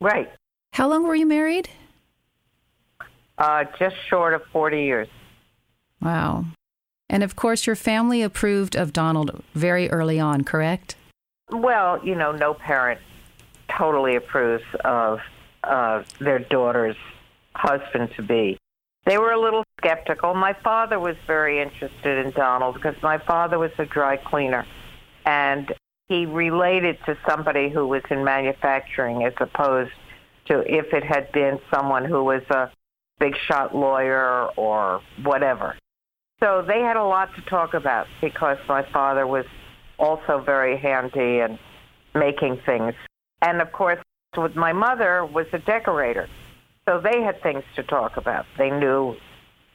Right. 0.00 0.30
How 0.72 0.88
long 0.88 1.06
were 1.06 1.14
you 1.14 1.26
married? 1.26 1.68
Uh, 3.38 3.64
just 3.78 3.96
short 4.08 4.34
of 4.34 4.42
40 4.52 4.82
years. 4.82 5.08
Wow. 6.00 6.44
And 7.08 7.22
of 7.22 7.36
course, 7.36 7.66
your 7.66 7.76
family 7.76 8.22
approved 8.22 8.74
of 8.74 8.92
Donald 8.92 9.42
very 9.54 9.90
early 9.90 10.18
on, 10.18 10.42
correct? 10.42 10.96
Well, 11.50 12.04
you 12.04 12.14
know, 12.14 12.32
no 12.32 12.54
parent 12.54 13.00
totally 13.68 14.16
approves 14.16 14.64
of 14.84 15.20
uh, 15.62 16.02
their 16.20 16.40
daughter's 16.40 16.96
husband 17.54 18.10
to 18.16 18.22
be. 18.22 18.58
They 19.04 19.18
were 19.18 19.30
a 19.30 19.40
little 19.40 19.62
skeptical. 19.78 20.34
My 20.34 20.52
father 20.64 20.98
was 20.98 21.16
very 21.26 21.60
interested 21.60 22.26
in 22.26 22.32
Donald 22.32 22.74
because 22.74 23.00
my 23.02 23.18
father 23.18 23.58
was 23.58 23.70
a 23.78 23.86
dry 23.86 24.16
cleaner. 24.16 24.66
And 25.26 25.74
he 26.08 26.24
related 26.24 26.98
to 27.06 27.18
somebody 27.28 27.68
who 27.68 27.86
was 27.86 28.02
in 28.10 28.24
manufacturing 28.24 29.24
as 29.24 29.32
opposed 29.40 29.92
to 30.46 30.60
if 30.60 30.92
it 30.92 31.04
had 31.04 31.30
been 31.32 31.58
someone 31.74 32.04
who 32.04 32.22
was 32.22 32.42
a 32.50 32.70
big 33.18 33.34
shot 33.46 33.74
lawyer 33.74 34.46
or 34.56 35.00
whatever. 35.24 35.76
So 36.42 36.62
they 36.66 36.80
had 36.80 36.96
a 36.96 37.04
lot 37.04 37.34
to 37.34 37.42
talk 37.42 37.74
about 37.74 38.06
because 38.20 38.58
my 38.68 38.86
father 38.92 39.26
was 39.26 39.46
also 39.98 40.42
very 40.44 40.78
handy 40.78 41.40
and 41.40 41.58
making 42.14 42.60
things. 42.66 42.94
And 43.42 43.60
of 43.60 43.72
course, 43.72 43.98
with 44.36 44.54
my 44.54 44.72
mother 44.72 45.24
was 45.24 45.46
a 45.52 45.58
decorator. 45.58 46.28
So 46.86 47.00
they 47.00 47.22
had 47.22 47.42
things 47.42 47.64
to 47.74 47.82
talk 47.82 48.16
about. 48.16 48.44
They 48.58 48.70
knew 48.70 49.16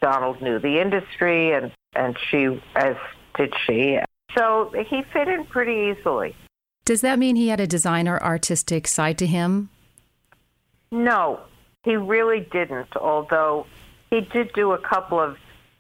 Donald 0.02 0.42
knew 0.42 0.60
the 0.60 0.80
industry 0.80 1.54
and 1.54 1.72
and 1.94 2.18
she 2.30 2.62
as 2.76 2.96
did 3.36 3.54
she. 3.66 3.98
So 4.38 4.72
he 4.88 5.04
fit 5.14 5.28
in 5.28 5.46
pretty 5.46 5.92
easily. 5.92 6.36
Does 6.86 7.02
that 7.02 7.20
mean 7.20 7.36
he 7.36 7.50
had 7.50 7.60
a 7.60 7.68
designer 7.68 8.20
artistic 8.22 8.88
side 8.88 9.18
to 9.20 9.28
him? 9.28 9.70
No, 10.92 11.40
he 11.84 11.96
really 11.96 12.48
didn't, 12.52 12.96
although 12.96 13.66
he 14.10 14.22
did 14.22 14.52
do 14.54 14.72
a 14.74 14.78
couple 14.78 15.20
of 15.20 15.38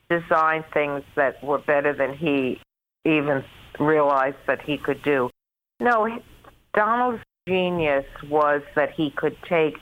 design 0.09 0.63
things 0.73 1.03
that 1.15 1.43
were 1.43 1.57
better 1.57 1.93
than 1.93 2.13
he 2.13 2.59
even 3.05 3.43
realized 3.79 4.37
that 4.47 4.61
he 4.61 4.77
could 4.77 5.01
do. 5.03 5.29
No, 5.79 6.19
Donald's 6.73 7.23
genius 7.47 8.05
was 8.29 8.61
that 8.75 8.91
he 8.91 9.09
could 9.11 9.35
take 9.43 9.77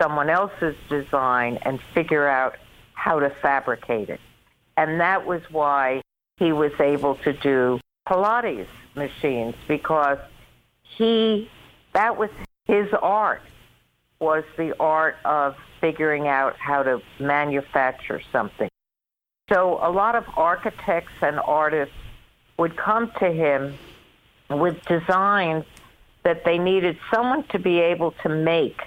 someone 0.00 0.30
else's 0.30 0.76
design 0.88 1.58
and 1.62 1.80
figure 1.92 2.26
out 2.26 2.56
how 2.94 3.20
to 3.20 3.30
fabricate 3.42 4.08
it. 4.08 4.20
And 4.76 5.00
that 5.00 5.26
was 5.26 5.42
why 5.50 6.02
he 6.38 6.52
was 6.52 6.72
able 6.80 7.16
to 7.16 7.32
do 7.32 7.78
Pilates 8.08 8.68
machines 8.94 9.54
because 9.66 10.18
he, 10.82 11.50
that 11.92 12.16
was 12.16 12.30
his 12.66 12.88
art, 13.00 13.42
was 14.20 14.44
the 14.56 14.78
art 14.78 15.16
of 15.24 15.56
figuring 15.80 16.28
out 16.28 16.56
how 16.56 16.82
to 16.82 17.00
manufacture 17.18 18.20
something. 18.32 18.68
So 19.52 19.78
a 19.82 19.90
lot 19.90 20.14
of 20.14 20.24
architects 20.36 21.12
and 21.20 21.38
artists 21.38 21.94
would 22.58 22.76
come 22.76 23.10
to 23.18 23.30
him 23.30 23.74
with 24.48 24.82
designs 24.86 25.64
that 26.22 26.44
they 26.44 26.58
needed 26.58 26.98
someone 27.12 27.44
to 27.48 27.58
be 27.58 27.80
able 27.80 28.12
to 28.22 28.28
make, 28.28 28.80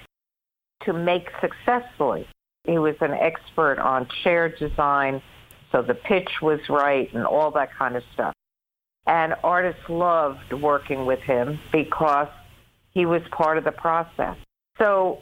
to 0.84 0.92
make 0.92 1.28
successfully. 1.40 2.26
He 2.64 2.78
was 2.78 2.96
an 3.00 3.12
expert 3.12 3.78
on 3.78 4.08
chair 4.22 4.48
design, 4.48 5.22
so 5.70 5.82
the 5.82 5.94
pitch 5.94 6.42
was 6.42 6.60
right 6.68 7.12
and 7.14 7.24
all 7.24 7.50
that 7.52 7.72
kind 7.74 7.96
of 7.96 8.02
stuff. 8.12 8.34
And 9.06 9.34
artists 9.42 9.88
loved 9.88 10.52
working 10.52 11.06
with 11.06 11.20
him 11.20 11.58
because 11.72 12.28
he 12.92 13.06
was 13.06 13.22
part 13.30 13.58
of 13.58 13.64
the 13.64 13.72
process. 13.72 14.36
So 14.78 15.20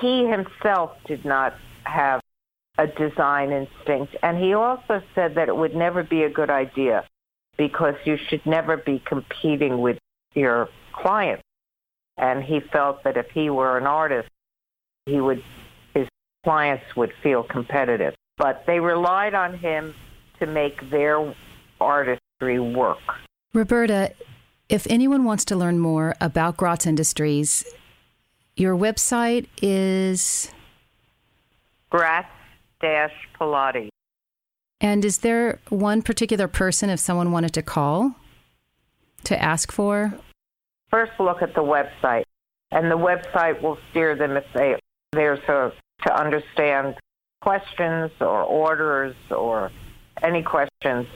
he 0.00 0.26
himself 0.26 0.92
did 1.06 1.24
not 1.24 1.54
have 1.84 2.20
a 2.78 2.86
design 2.86 3.52
instinct. 3.52 4.16
And 4.22 4.38
he 4.38 4.54
also 4.54 5.02
said 5.14 5.34
that 5.36 5.48
it 5.48 5.56
would 5.56 5.74
never 5.74 6.02
be 6.02 6.24
a 6.24 6.30
good 6.30 6.50
idea 6.50 7.04
because 7.56 7.94
you 8.04 8.18
should 8.28 8.44
never 8.44 8.76
be 8.76 9.02
competing 9.04 9.80
with 9.80 9.98
your 10.34 10.68
clients. 10.92 11.42
And 12.18 12.42
he 12.42 12.60
felt 12.60 13.04
that 13.04 13.16
if 13.16 13.30
he 13.30 13.50
were 13.50 13.78
an 13.78 13.86
artist, 13.86 14.28
he 15.06 15.20
would, 15.20 15.42
his 15.94 16.08
clients 16.44 16.84
would 16.96 17.12
feel 17.22 17.42
competitive. 17.42 18.14
But 18.36 18.64
they 18.66 18.80
relied 18.80 19.34
on 19.34 19.56
him 19.58 19.94
to 20.38 20.46
make 20.46 20.90
their 20.90 21.34
artistry 21.80 22.20
work. 22.40 22.98
Roberta, 23.54 24.12
if 24.68 24.86
anyone 24.90 25.24
wants 25.24 25.44
to 25.46 25.56
learn 25.56 25.78
more 25.78 26.14
about 26.20 26.56
Gratz 26.56 26.86
Industries, 26.86 27.64
your 28.56 28.76
website 28.76 29.46
is 29.62 30.50
Gratz, 31.90 32.28
Pilates. 32.82 33.88
And 34.80 35.04
is 35.04 35.18
there 35.18 35.60
one 35.70 36.02
particular 36.02 36.48
person 36.48 36.90
if 36.90 37.00
someone 37.00 37.32
wanted 37.32 37.54
to 37.54 37.62
call 37.62 38.14
to 39.24 39.42
ask 39.42 39.72
for? 39.72 40.12
First, 40.90 41.12
look 41.18 41.40
at 41.40 41.54
the 41.54 41.62
website, 41.62 42.24
and 42.70 42.90
the 42.90 42.98
website 42.98 43.62
will 43.62 43.78
steer 43.90 44.14
them 44.14 44.36
if 44.36 44.44
they 44.54 44.76
there's 45.12 45.40
a 45.48 45.72
to 46.02 46.14
understand 46.14 46.94
questions 47.40 48.10
or 48.20 48.42
orders 48.42 49.14
or 49.30 49.70
any 50.22 50.42
questions. 50.42 51.06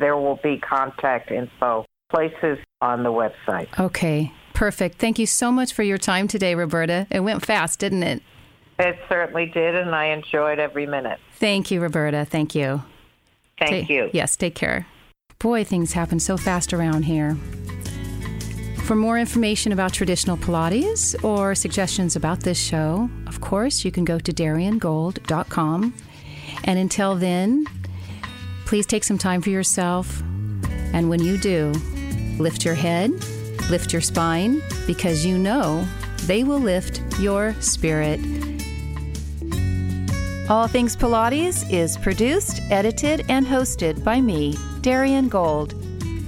There 0.00 0.16
will 0.16 0.40
be 0.42 0.58
contact 0.58 1.30
info 1.30 1.84
places 2.10 2.58
on 2.80 3.02
the 3.02 3.10
website. 3.10 3.68
Okay, 3.78 4.32
perfect. 4.54 4.98
Thank 4.98 5.18
you 5.18 5.26
so 5.26 5.52
much 5.52 5.72
for 5.72 5.82
your 5.82 5.98
time 5.98 6.26
today, 6.26 6.54
Roberta. 6.54 7.06
It 7.10 7.20
went 7.20 7.44
fast, 7.44 7.78
didn't 7.78 8.02
it? 8.02 8.22
It 8.78 8.98
certainly 9.10 9.46
did, 9.46 9.76
and 9.76 9.94
I 9.94 10.06
enjoyed 10.06 10.58
every 10.58 10.86
minute. 10.86 11.20
Thank 11.34 11.70
you, 11.70 11.80
Roberta. 11.80 12.24
Thank 12.24 12.54
you. 12.54 12.82
Thank 13.58 13.88
Ta- 13.88 13.92
you. 13.92 14.10
Yes, 14.14 14.36
take 14.36 14.54
care. 14.54 14.86
Boy, 15.38 15.64
things 15.64 15.92
happen 15.92 16.18
so 16.18 16.38
fast 16.38 16.72
around 16.72 17.02
here. 17.04 17.36
For 18.84 18.96
more 18.96 19.18
information 19.18 19.70
about 19.72 19.92
traditional 19.92 20.36
Pilates 20.36 21.14
or 21.22 21.54
suggestions 21.54 22.16
about 22.16 22.40
this 22.40 22.58
show, 22.58 23.08
of 23.26 23.40
course, 23.40 23.84
you 23.84 23.92
can 23.92 24.04
go 24.04 24.18
to 24.18 24.32
dariangold.com. 24.32 25.94
And 26.64 26.78
until 26.78 27.14
then, 27.14 27.66
please 28.70 28.86
take 28.86 29.02
some 29.02 29.18
time 29.18 29.42
for 29.42 29.50
yourself. 29.50 30.22
And 30.92 31.10
when 31.10 31.20
you 31.20 31.36
do, 31.36 31.72
lift 32.38 32.64
your 32.64 32.76
head, 32.76 33.10
lift 33.68 33.92
your 33.92 34.00
spine, 34.00 34.62
because 34.86 35.26
you 35.26 35.36
know 35.36 35.84
they 36.26 36.44
will 36.44 36.60
lift 36.60 37.02
your 37.18 37.52
spirit. 37.54 38.20
All 40.48 40.68
Things 40.68 40.94
Pilates 40.94 41.68
is 41.68 41.96
produced, 41.96 42.60
edited, 42.70 43.24
and 43.28 43.44
hosted 43.44 44.04
by 44.04 44.20
me, 44.20 44.56
Darian 44.82 45.28
Gold. 45.28 45.74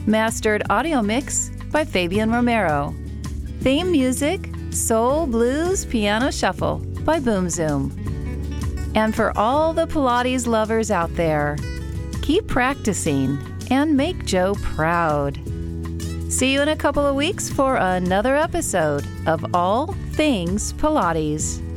Mastered 0.08 0.64
audio 0.68 1.00
mix 1.00 1.50
by 1.70 1.84
Fabian 1.84 2.32
Romero. 2.32 2.92
Theme 3.60 3.92
music, 3.92 4.50
Soul 4.72 5.28
Blues 5.28 5.84
Piano 5.84 6.32
Shuffle 6.32 6.78
by 7.04 7.20
Boom 7.20 7.48
Zoom. 7.48 7.92
And 8.96 9.14
for 9.14 9.30
all 9.38 9.72
the 9.72 9.86
Pilates 9.86 10.48
lovers 10.48 10.90
out 10.90 11.14
there, 11.14 11.56
keep 12.22 12.46
practicing 12.46 13.38
and 13.70 13.96
make 13.96 14.24
Joe 14.24 14.54
proud. 14.62 15.38
See 16.32 16.52
you 16.52 16.62
in 16.62 16.68
a 16.68 16.76
couple 16.76 17.04
of 17.04 17.14
weeks 17.14 17.50
for 17.50 17.76
another 17.76 18.36
episode 18.36 19.04
of 19.26 19.54
All 19.54 19.94
Things 20.12 20.72
Pilates. 20.74 21.71